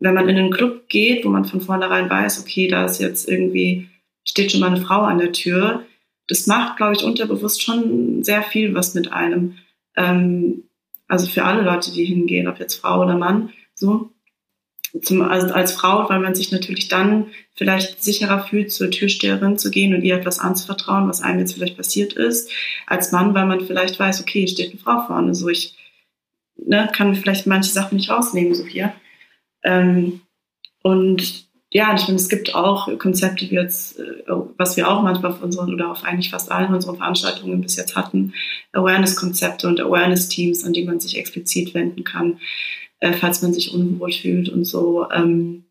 [0.00, 3.28] wenn man in einen Club geht, wo man von vornherein weiß, okay, da ist jetzt
[3.28, 3.88] irgendwie,
[4.26, 5.84] steht schon mal eine Frau an der Tür,
[6.26, 9.54] das macht, glaube ich, unterbewusst schon sehr viel was mit einem.
[9.96, 10.64] Ähm,
[11.10, 14.10] also für alle Leute, die hingehen, ob jetzt Frau oder Mann, so
[15.02, 19.70] zum, also als Frau, weil man sich natürlich dann vielleicht sicherer fühlt, zur Türsteherin zu
[19.70, 22.50] gehen und ihr etwas anzuvertrauen, was einem jetzt vielleicht passiert ist,
[22.86, 25.76] als Mann, weil man vielleicht weiß, okay, steht eine Frau vorne, so ich
[26.56, 28.92] ne, kann vielleicht manche Sachen nicht rausnehmen, so hier.
[29.62, 30.20] Ähm,
[30.82, 34.22] und ja, ich finde, es gibt auch Konzepte, wie jetzt, äh,
[34.56, 37.96] was wir auch manchmal auf unseren oder auf eigentlich fast allen unseren Veranstaltungen bis jetzt
[37.96, 38.32] hatten,
[38.72, 42.38] Awareness-Konzepte und Awareness-Teams, an die man sich explizit wenden kann
[43.00, 45.10] äh, falls man sich unwohl fühlt und so.
[45.10, 45.64] Ähm,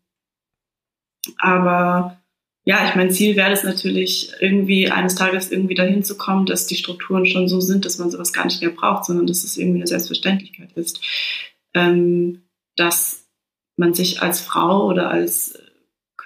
[1.38, 2.20] aber
[2.64, 6.66] ja, ich mein Ziel wäre es natürlich, irgendwie eines Tages irgendwie dahin zu kommen, dass
[6.66, 9.56] die Strukturen schon so sind, dass man sowas gar nicht mehr braucht, sondern dass es
[9.56, 11.00] irgendwie eine Selbstverständlichkeit ist,
[11.74, 12.42] ähm,
[12.76, 13.28] dass
[13.76, 15.58] man sich als Frau oder als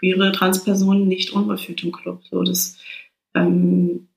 [0.04, 2.22] queere Transperson nicht unwohl fühlt im Club.
[2.30, 2.78] So, das
[3.34, 4.08] ähm,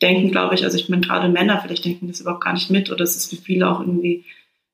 [0.00, 2.90] denken, glaube ich, also ich meine, gerade Männer vielleicht denken das überhaupt gar nicht mit
[2.90, 4.24] oder es ist für viele auch irgendwie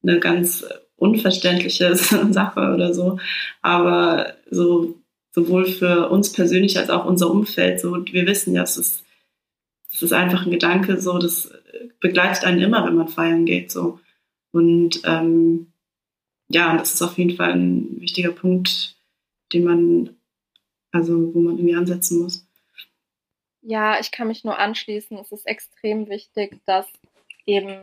[0.02, 0.64] eine ganz
[0.96, 3.18] unverständliche Sache oder so.
[3.62, 5.00] Aber so
[5.32, 9.04] sowohl für uns persönlich als auch unser Umfeld, so wir wissen ja, es ist,
[9.90, 11.52] das ist einfach ein Gedanke, so das
[12.00, 14.00] begleitet einen immer, wenn man feiern geht, so
[14.52, 15.72] und ähm,
[16.48, 18.96] ja, das ist auf jeden Fall ein wichtiger Punkt,
[19.52, 20.15] den man,
[20.96, 22.46] also wo man irgendwie ansetzen muss.
[23.62, 25.18] Ja, ich kann mich nur anschließen.
[25.18, 26.86] Es ist extrem wichtig, dass
[27.46, 27.76] eben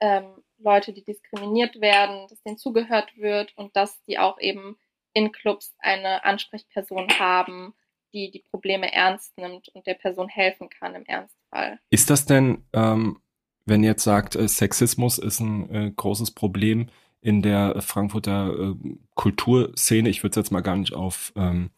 [0.00, 0.24] ähm,
[0.58, 4.76] Leute, die diskriminiert werden, dass denen zugehört wird und dass die auch eben
[5.12, 7.74] in Clubs eine Ansprechperson haben,
[8.12, 11.80] die die Probleme ernst nimmt und der Person helfen kann im Ernstfall.
[11.90, 13.20] Ist das denn, ähm,
[13.64, 16.88] wenn ihr jetzt sagt, äh, Sexismus ist ein äh, großes Problem
[17.20, 18.74] in der Frankfurter äh,
[19.14, 21.70] Kulturszene, ich würde es jetzt mal gar nicht auf ähm,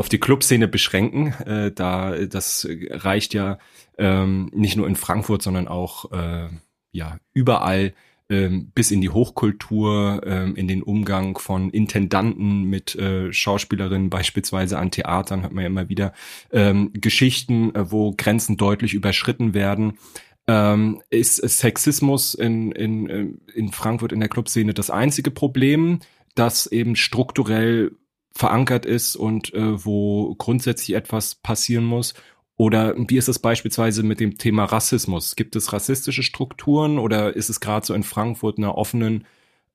[0.00, 1.34] auf die Clubszene beschränken.
[1.46, 3.58] Äh, da das reicht ja
[3.98, 6.48] ähm, nicht nur in Frankfurt, sondern auch äh,
[6.90, 7.92] ja überall
[8.30, 14.78] ähm, bis in die Hochkultur, ähm, in den Umgang von Intendanten mit äh, Schauspielerinnen, beispielsweise
[14.78, 16.14] an Theatern, hat man ja immer wieder
[16.50, 19.98] ähm, Geschichten, äh, wo Grenzen deutlich überschritten werden.
[20.46, 25.98] Ähm, ist Sexismus in, in, äh, in Frankfurt in der Clubszene das einzige Problem,
[26.34, 27.92] das eben strukturell
[28.32, 32.14] verankert ist und äh, wo grundsätzlich etwas passieren muss?
[32.56, 35.34] Oder wie ist es beispielsweise mit dem Thema Rassismus?
[35.34, 39.24] Gibt es rassistische Strukturen oder ist es gerade so in Frankfurt einer offenen,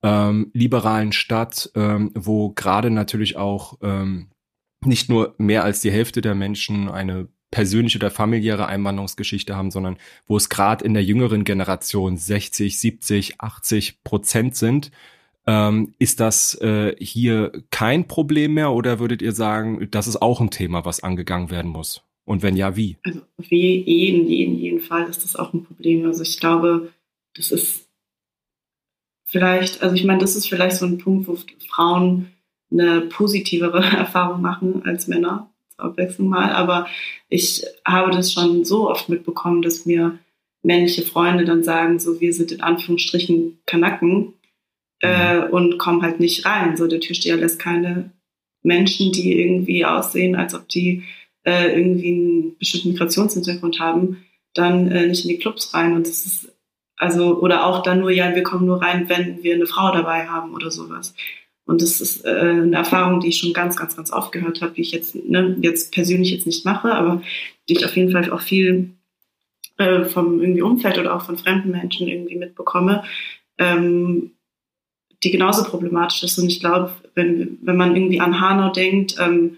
[0.04, 4.30] ähm, liberalen Stadt, ähm, wo gerade natürlich auch ähm,
[4.82, 9.98] nicht nur mehr als die Hälfte der Menschen eine persönliche oder familiäre Einwanderungsgeschichte haben, sondern
[10.28, 14.92] wo es gerade in der jüngeren Generation 60, 70, 80 Prozent sind.
[15.48, 20.42] Ähm, ist das äh, hier kein Problem mehr oder würdet ihr sagen, das ist auch
[20.42, 22.02] ein Thema, was angegangen werden muss?
[22.26, 22.98] Und wenn ja, wie?
[23.04, 26.06] Also auf jeden, jeden, jeden Fall ist das auch ein Problem.
[26.06, 26.92] Also ich glaube,
[27.36, 27.88] das ist
[29.24, 31.38] vielleicht, also ich meine, das ist vielleicht so ein Punkt, wo
[31.70, 32.32] Frauen
[32.72, 36.52] eine positivere Erfahrung machen als Männer, zur Abwechslung mal.
[36.52, 36.88] Aber
[37.30, 40.18] ich habe das schon so oft mitbekommen, dass mir
[40.64, 44.34] männliche Freunde dann sagen, so wir sind in Anführungsstrichen Kanacken
[45.02, 45.44] äh, mhm.
[45.52, 46.78] und kommen halt nicht rein.
[46.78, 48.12] So der Türsteher lässt keine
[48.64, 51.04] Menschen, die irgendwie aussehen, als ob die
[51.44, 55.94] äh, irgendwie einen bestimmten Migrationshintergrund haben, dann äh, nicht in die Clubs rein.
[55.94, 56.52] Und das ist
[56.98, 60.28] also, oder auch dann nur, ja, wir kommen nur rein, wenn wir eine Frau dabei
[60.28, 61.14] haben oder sowas.
[61.66, 64.74] Und das ist äh, eine Erfahrung, die ich schon ganz, ganz, ganz oft gehört habe,
[64.74, 67.22] die ich jetzt, ne, jetzt persönlich jetzt nicht mache, aber
[67.68, 68.92] die ich auf jeden Fall auch viel
[69.78, 73.04] äh, vom irgendwie Umfeld oder auch von fremden Menschen irgendwie mitbekomme,
[73.58, 74.35] ähm,
[75.26, 76.38] die genauso problematisch ist.
[76.38, 79.58] Und ich glaube, wenn, wenn man irgendwie an Hanau denkt, ähm,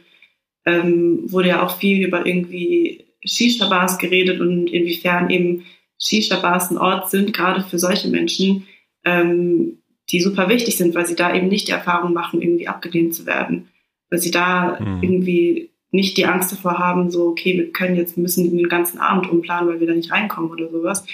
[0.66, 5.66] ähm, wurde ja auch viel über irgendwie Shisha-Bars geredet und inwiefern eben
[6.00, 8.68] Shisha-Bars ein Ort sind, gerade für solche Menschen,
[9.04, 13.14] ähm, die super wichtig sind, weil sie da eben nicht die Erfahrung machen, irgendwie abgelehnt
[13.14, 13.68] zu werden.
[14.10, 15.04] Weil sie da mhm.
[15.04, 19.30] irgendwie nicht die Angst davor haben, so, okay, wir können jetzt, müssen den ganzen Abend
[19.30, 21.06] umplanen, weil wir da nicht reinkommen oder sowas.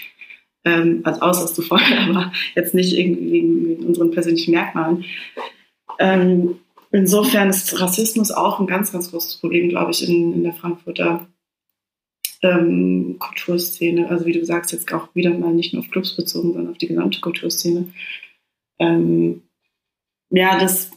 [0.65, 5.05] Ähm, also außer zu voll, aber jetzt nicht irgendwie wegen, unseren persönlichen Merkmalen.
[5.99, 6.55] Ähm,
[6.91, 11.27] insofern ist Rassismus auch ein ganz, ganz großes Problem, glaube ich, in, in der Frankfurter
[12.43, 14.09] ähm, Kulturszene.
[14.09, 16.77] Also wie du sagst, jetzt auch wieder mal nicht nur auf Clubs bezogen, sondern auf
[16.77, 17.87] die gesamte Kulturszene.
[18.79, 19.41] Ähm,
[20.29, 20.91] ja, das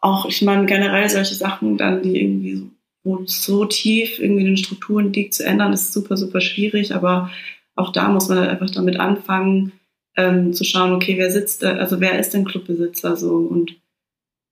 [0.00, 2.70] auch, ich meine, generell solche Sachen dann, die irgendwie
[3.04, 6.94] so so tief irgendwie in den Strukturen liegt, zu ändern, ist super, super schwierig.
[6.94, 7.30] Aber
[7.78, 9.72] auch da muss man halt einfach damit anfangen,
[10.16, 13.76] ähm, zu schauen, okay, wer sitzt, da, also wer ist denn Clubbesitzer so und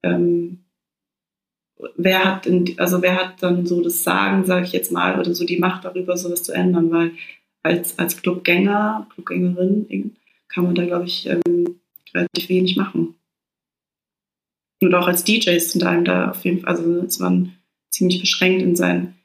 [0.05, 0.64] ähm,
[1.97, 5.35] wer hat denn, also wer hat dann so das Sagen, sage ich jetzt mal, oder
[5.35, 7.12] so die Macht darüber, sowas zu ändern, weil
[7.64, 10.14] als, als Clubgänger, Clubgängerin
[10.49, 11.81] kann man da, glaube ich, ähm,
[12.14, 13.16] relativ wenig machen.
[14.81, 17.57] Und auch als DJs sind einem da auf jeden Fall, also ist man
[17.91, 19.16] ziemlich beschränkt in seinen,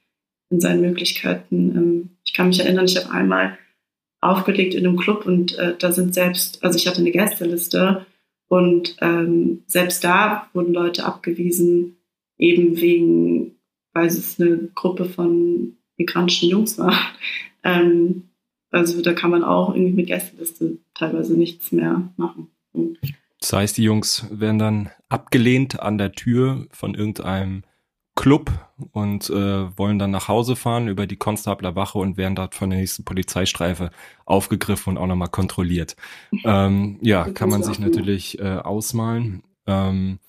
[0.49, 1.77] in seinen Möglichkeiten.
[1.77, 3.59] Ähm, ich kann mich erinnern, ich habe einmal
[4.21, 8.05] aufgelegt in einem Club und äh, da sind selbst, also ich hatte eine Gästeliste
[8.47, 11.97] und ähm, selbst da wurden Leute abgewiesen,
[12.37, 13.55] eben wegen,
[13.93, 16.95] weil es eine Gruppe von migrantischen Jungs war.
[17.63, 18.31] Ähm,
[18.71, 22.47] also da kann man auch irgendwie mit Gästeliste teilweise nichts mehr machen.
[23.39, 27.61] Das heißt, die Jungs werden dann abgelehnt an der Tür von irgendeinem
[28.21, 28.51] Club
[28.91, 32.77] und äh, wollen dann nach Hause fahren über die Konstablerwache und werden dort von der
[32.77, 33.89] nächsten Polizeistreife
[34.25, 35.95] aufgegriffen und auch nochmal kontrolliert.
[36.45, 39.41] Ähm, ja, kann man sich natürlich äh, ausmalen.
[39.65, 40.19] Ähm,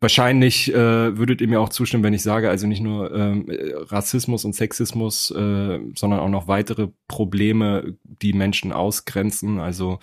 [0.00, 3.46] wahrscheinlich äh, würdet ihr mir auch zustimmen, wenn ich sage, also nicht nur ähm,
[3.90, 9.60] Rassismus und Sexismus, äh, sondern auch noch weitere Probleme, die Menschen ausgrenzen.
[9.60, 9.98] Also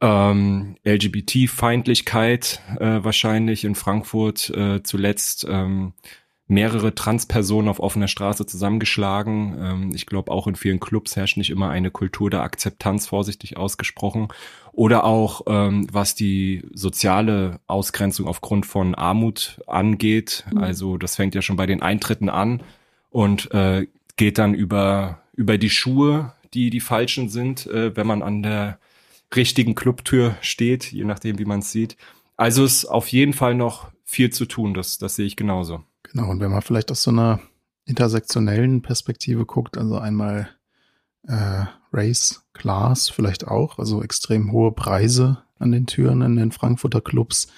[0.00, 5.46] ähm, LGBT-Feindlichkeit äh, wahrscheinlich in Frankfurt äh, zuletzt.
[5.48, 5.92] Ähm,
[6.48, 9.56] mehrere Transpersonen auf offener Straße zusammengeschlagen.
[9.60, 13.56] Ähm, ich glaube, auch in vielen Clubs herrscht nicht immer eine Kultur der Akzeptanz, vorsichtig
[13.56, 14.28] ausgesprochen.
[14.72, 20.46] Oder auch, ähm, was die soziale Ausgrenzung aufgrund von Armut angeht.
[20.50, 20.58] Mhm.
[20.58, 22.62] Also das fängt ja schon bei den Eintritten an
[23.10, 23.86] und äh,
[24.16, 28.78] geht dann über, über die Schuhe, die die falschen sind, äh, wenn man an der
[29.36, 31.96] richtigen Clubtür steht, je nachdem, wie man es sieht.
[32.38, 35.82] Also ist auf jeden Fall noch viel zu tun, das, das sehe ich genauso.
[36.12, 37.40] Genau, und wenn man vielleicht aus so einer
[37.84, 40.48] intersektionellen Perspektive guckt, also einmal
[41.26, 47.00] äh, Race, Class vielleicht auch, also extrem hohe Preise an den Türen in den Frankfurter
[47.00, 47.48] Clubs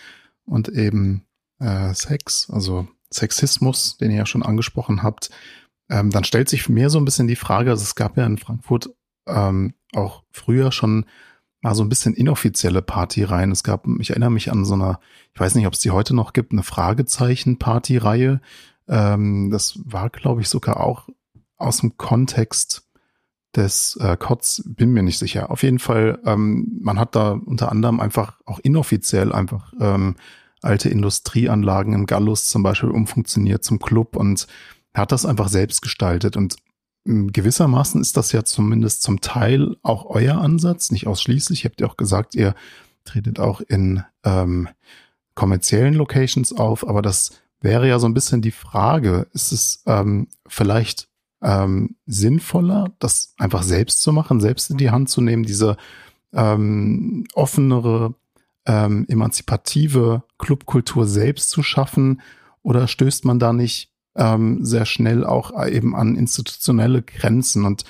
[0.44, 1.24] und eben
[1.58, 5.30] äh, Sex, also Sexismus, den ihr ja schon angesprochen habt,
[5.88, 8.38] ähm, dann stellt sich mir so ein bisschen die Frage, also es gab ja in
[8.38, 8.90] Frankfurt
[9.26, 11.06] ähm, auch früher schon
[11.62, 13.50] mal so ein bisschen inoffizielle Party rein.
[13.50, 15.00] Es gab, ich erinnere mich an so einer,
[15.34, 18.40] ich weiß nicht, ob es die heute noch gibt, eine Fragezeichen-Party-Reihe.
[18.88, 21.08] Ähm, das war, glaube ich, sogar auch
[21.56, 22.88] aus dem Kontext
[23.54, 25.50] des äh, COTS, bin mir nicht sicher.
[25.50, 30.16] Auf jeden Fall, ähm, man hat da unter anderem einfach auch inoffiziell einfach ähm,
[30.62, 34.46] alte Industrieanlagen im Gallus zum Beispiel umfunktioniert zum Club und
[34.94, 36.36] hat das einfach selbst gestaltet.
[36.36, 36.56] Und
[37.04, 41.64] gewissermaßen ist das ja zumindest zum Teil auch euer Ansatz, nicht ausschließlich.
[41.64, 42.54] Ihr habt ja auch gesagt, ihr
[43.04, 44.68] tretet auch in ähm,
[45.34, 50.28] kommerziellen Locations auf, aber das wäre ja so ein bisschen die Frage, ist es ähm,
[50.46, 51.08] vielleicht
[51.42, 55.76] ähm, sinnvoller, das einfach selbst zu machen, selbst in die Hand zu nehmen, diese
[56.32, 58.14] ähm, offenere,
[58.66, 62.20] ähm, emanzipative Clubkultur selbst zu schaffen?
[62.62, 67.64] Oder stößt man da nicht ähm, sehr schnell auch eben an institutionelle Grenzen.
[67.64, 67.84] Und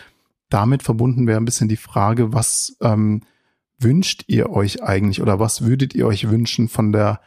[0.49, 3.23] damit verbunden wäre ein bisschen die Frage, was ähm,
[3.79, 7.21] wünscht ihr euch eigentlich oder was würdet ihr euch wünschen von der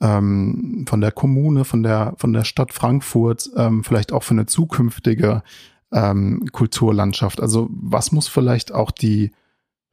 [0.00, 4.46] ähm, von der Kommune, von der von der Stadt Frankfurt, ähm, vielleicht auch für eine
[4.46, 5.42] zukünftige
[5.92, 7.40] ähm, Kulturlandschaft?
[7.40, 9.32] Also was muss vielleicht auch die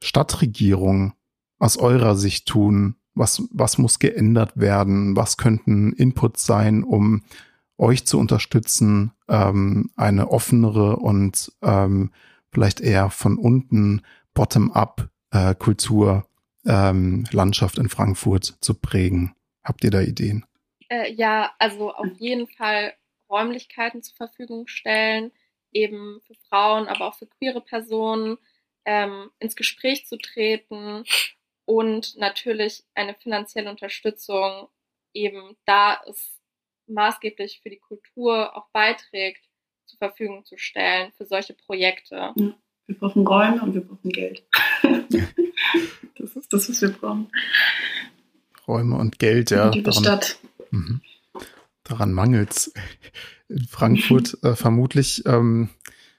[0.02, 1.14] Stadtregierung
[1.58, 2.96] aus eurer Sicht tun?
[3.14, 5.16] Was was muss geändert werden?
[5.16, 7.22] Was könnten Inputs sein, um
[7.78, 12.12] euch zu unterstützen, ähm, eine offenere und ähm,
[12.50, 14.02] vielleicht eher von unten
[14.32, 16.26] bottom-up äh, Kultur,
[16.66, 19.34] ähm, Landschaft in Frankfurt zu prägen?
[19.62, 20.44] Habt ihr da Ideen?
[20.88, 22.94] Äh, ja, also auf jeden Fall
[23.28, 25.32] Räumlichkeiten zur Verfügung stellen,
[25.72, 28.38] eben für Frauen, aber auch für queere Personen,
[28.84, 31.04] ähm, ins Gespräch zu treten
[31.64, 34.68] und natürlich eine finanzielle Unterstützung
[35.14, 36.38] eben da es
[36.86, 39.44] maßgeblich für die Kultur auch beiträgt,
[39.86, 42.32] zur Verfügung zu stellen für solche Projekte.
[42.36, 42.54] Ja,
[42.86, 44.44] wir brauchen Räume und wir brauchen Geld.
[46.18, 47.30] das ist das, was wir brauchen.
[48.66, 49.66] Räume und Geld, ja.
[49.66, 50.38] Und die daran, Stadt.
[50.70, 51.00] Mhm.
[51.84, 52.74] Daran mangelt es
[53.48, 55.22] in Frankfurt äh, vermutlich.
[55.26, 55.68] Ähm,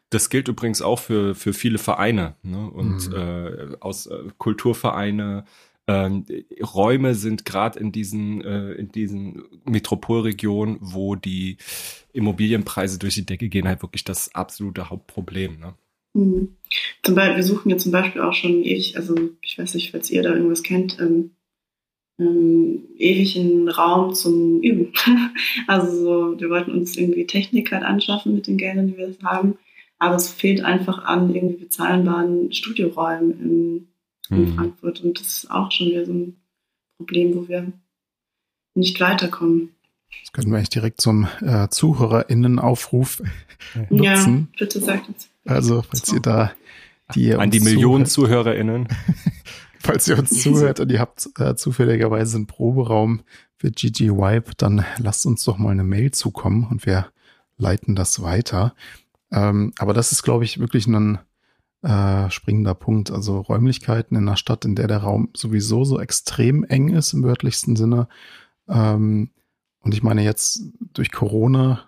[0.10, 2.70] das gilt übrigens auch für, für viele Vereine ne?
[2.70, 3.16] und mhm.
[3.16, 5.46] äh, aus äh, Kulturvereine.
[5.88, 6.26] Ähm,
[6.62, 11.58] Räume sind gerade in diesen äh, in diesen Metropolregionen, wo die
[12.14, 15.60] Immobilienpreise durch die Decke gehen, halt wirklich das absolute Hauptproblem.
[15.60, 15.74] Ne?
[16.14, 16.56] Mhm.
[17.04, 20.10] Zum Beispiel, wir suchen ja zum Beispiel auch schon ewig, also ich weiß nicht, falls
[20.10, 21.32] ihr da irgendwas kennt, ähm,
[22.20, 24.94] ähm, ewig einen Raum zum Üben.
[25.68, 29.58] also so, wir wollten uns irgendwie Technik halt anschaffen mit den Geldern, die wir haben
[29.98, 33.88] aber es fehlt einfach an irgendwie bezahlbaren Studioräumen in,
[34.30, 34.56] in mhm.
[34.56, 35.02] Frankfurt.
[35.02, 36.36] Und das ist auch schon wieder so ein
[36.98, 37.72] Problem, wo wir
[38.76, 39.76] nicht weiterkommen.
[40.22, 43.22] Das können wir echt direkt zum äh, ZuhörerInnenaufruf
[43.90, 44.50] nutzen.
[44.54, 45.30] Ja, bitte sagt uns.
[45.46, 46.54] Also, falls ihr da
[47.14, 48.88] die An die Millionen ZuhörerInnen.
[49.80, 53.22] falls ihr uns zuhört und ihr habt äh, zufälligerweise einen Proberaum
[53.58, 57.08] für GG Vibe, dann lasst uns doch mal eine Mail zukommen und wir
[57.58, 58.76] leiten das weiter.
[59.32, 61.20] Ähm, aber das ist, glaube ich, wirklich ein
[61.86, 63.12] äh, springender Punkt.
[63.12, 67.24] Also Räumlichkeiten in einer Stadt, in der der Raum sowieso so extrem eng ist im
[67.24, 68.08] wörtlichsten Sinne.
[68.68, 69.30] Ähm,
[69.80, 70.64] und ich meine, jetzt
[70.94, 71.88] durch Corona,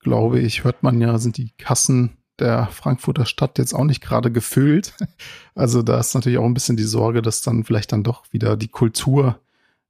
[0.00, 4.30] glaube ich, hört man ja, sind die Kassen der Frankfurter Stadt jetzt auch nicht gerade
[4.30, 4.94] gefüllt.
[5.54, 8.58] Also da ist natürlich auch ein bisschen die Sorge, dass dann vielleicht dann doch wieder
[8.58, 9.40] die Kultur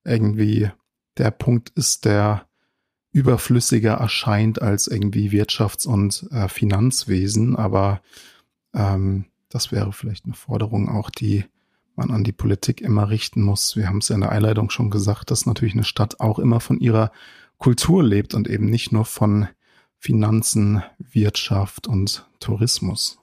[0.05, 0.71] irgendwie
[1.19, 2.47] der Punkt ist, der
[3.11, 7.57] überflüssiger erscheint als irgendwie Wirtschafts- und äh, Finanzwesen.
[7.57, 8.01] Aber
[8.75, 9.25] ähm,
[9.57, 11.47] das wäre vielleicht eine Forderung auch, die
[11.95, 13.75] man an die Politik immer richten muss.
[13.75, 16.61] Wir haben es ja in der Einleitung schon gesagt, dass natürlich eine Stadt auch immer
[16.61, 17.11] von ihrer
[17.57, 19.49] Kultur lebt und eben nicht nur von
[19.97, 23.19] Finanzen, Wirtschaft und Tourismus.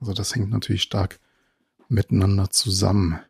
[0.00, 1.20] Also das hängt natürlich stark
[1.90, 3.20] miteinander zusammen.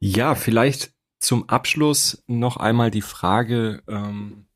[0.00, 4.46] Ja, vielleicht zum Abschluss noch einmal die Frage, ähm,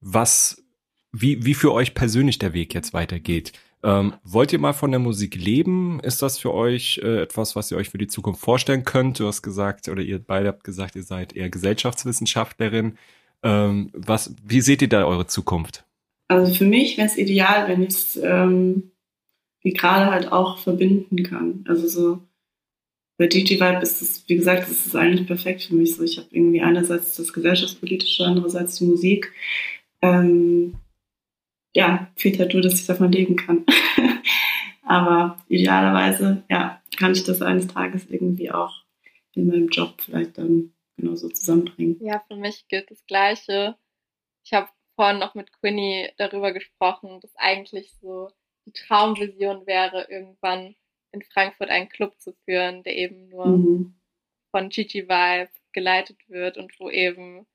[0.00, 0.62] was,
[1.10, 3.54] wie, wie für euch persönlich der Weg jetzt weitergeht.
[3.86, 6.00] Ähm, wollt ihr mal von der Musik leben?
[6.00, 9.20] Ist das für euch äh, etwas, was ihr euch für die Zukunft vorstellen könnt?
[9.20, 12.98] Du hast gesagt, oder ihr beide habt gesagt, ihr seid eher Gesellschaftswissenschaftlerin.
[13.44, 15.84] Ähm, was, wie seht ihr da eure Zukunft?
[16.26, 18.90] Also für mich wäre es ideal, wenn ich es ähm,
[19.62, 21.64] wie gerade halt auch verbinden kann.
[21.68, 22.18] Also so
[23.18, 25.94] bei DJ Vibe ist es, wie gesagt, ist es eigentlich perfekt für mich.
[25.94, 29.32] So, ich habe irgendwie einerseits das Gesellschaftspolitische, andererseits die Musik
[30.02, 30.74] ähm,
[31.76, 33.66] ja, halt nur, dass ich davon leben kann.
[34.82, 38.82] Aber idealerweise, ja, kann ich das eines Tages irgendwie auch
[39.34, 41.98] in meinem Job vielleicht dann genauso zusammenbringen.
[42.00, 43.76] Ja, für mich gilt das Gleiche.
[44.42, 48.30] Ich habe vorhin noch mit Quinny darüber gesprochen, dass eigentlich so
[48.64, 50.74] die Traumvision wäre, irgendwann
[51.12, 53.94] in Frankfurt einen Club zu führen, der eben nur mhm.
[54.50, 57.46] von Gigi Vibe geleitet wird und wo eben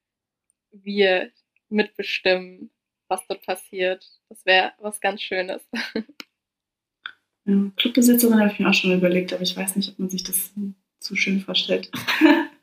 [0.72, 1.32] wir
[1.70, 2.70] mitbestimmen,
[3.12, 4.10] was dort passiert.
[4.30, 5.62] Das wäre was ganz Schönes.
[7.44, 10.24] Ja, Clubbesitzerin habe ich mir auch schon überlegt, aber ich weiß nicht, ob man sich
[10.24, 10.54] das
[11.00, 11.90] zu schön vorstellt.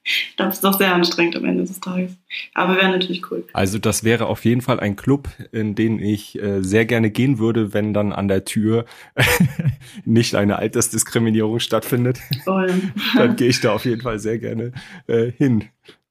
[0.05, 2.17] ich glaube, es ist doch sehr anstrengend am Ende des Tages.
[2.55, 3.45] Aber wäre natürlich cool.
[3.55, 7.41] Also das wäre auf jeden Fall ein Club, in den ich äh, sehr gerne gehen
[7.41, 8.85] würde, wenn dann an der Tür
[10.05, 12.21] nicht eine Altersdiskriminierung stattfindet.
[12.47, 12.75] Oh ja.
[13.17, 14.71] dann gehe ich da auf jeden Fall sehr gerne
[15.09, 15.65] äh, hin.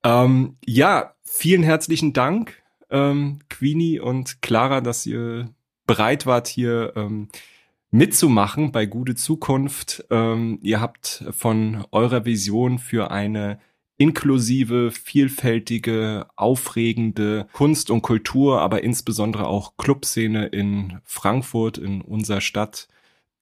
[0.04, 5.50] Ähm, ja, vielen herzlichen Dank ähm, Queenie und Clara, dass ihr
[5.86, 7.30] bereit wart, hier ähm,
[7.92, 10.06] mitzumachen bei Gute Zukunft.
[10.10, 13.60] Ähm, ihr habt von eurer Vision für eine
[13.98, 22.88] inklusive, vielfältige, aufregende Kunst und Kultur, aber insbesondere auch Clubszene in Frankfurt, in unserer Stadt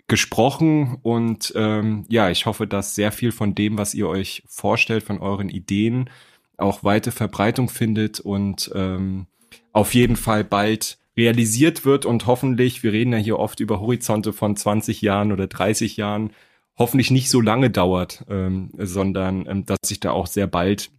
[0.08, 5.04] gesprochen und ähm, ja, ich hoffe, dass sehr viel von dem, was ihr euch vorstellt,
[5.04, 6.10] von euren Ideen
[6.58, 9.26] auch weite Verbreitung findet und ähm,
[9.72, 14.34] auf jeden Fall bald realisiert wird und hoffentlich, wir reden ja hier oft über Horizonte
[14.34, 16.32] von 20 Jahren oder 30 Jahren,
[16.78, 20.92] hoffentlich nicht so lange dauert, ähm, sondern ähm, dass sich da auch sehr bald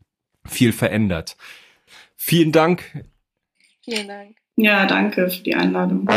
[0.46, 1.36] viel verändert.
[2.16, 3.04] Vielen Dank.
[3.84, 4.36] Vielen Dank.
[4.56, 6.08] Ja, danke für die Einladung.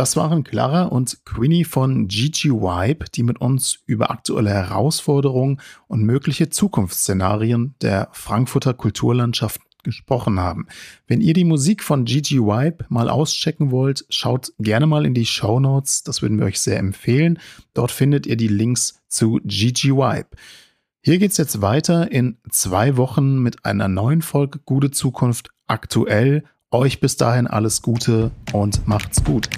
[0.00, 6.04] Das waren Clara und Queenie von Gigi Vibe, die mit uns über aktuelle Herausforderungen und
[6.04, 10.68] mögliche Zukunftsszenarien der Frankfurter Kulturlandschaft gesprochen haben.
[11.06, 15.26] Wenn ihr die Musik von Gigi Vibe mal auschecken wollt, schaut gerne mal in die
[15.26, 16.02] Show Notes.
[16.02, 17.38] Das würden wir euch sehr empfehlen.
[17.74, 20.28] Dort findet ihr die Links zu Gigi Vibe.
[21.02, 26.44] Hier geht's jetzt weiter in zwei Wochen mit einer neuen Folge Gute Zukunft aktuell.
[26.70, 29.50] Euch bis dahin alles Gute und macht's gut.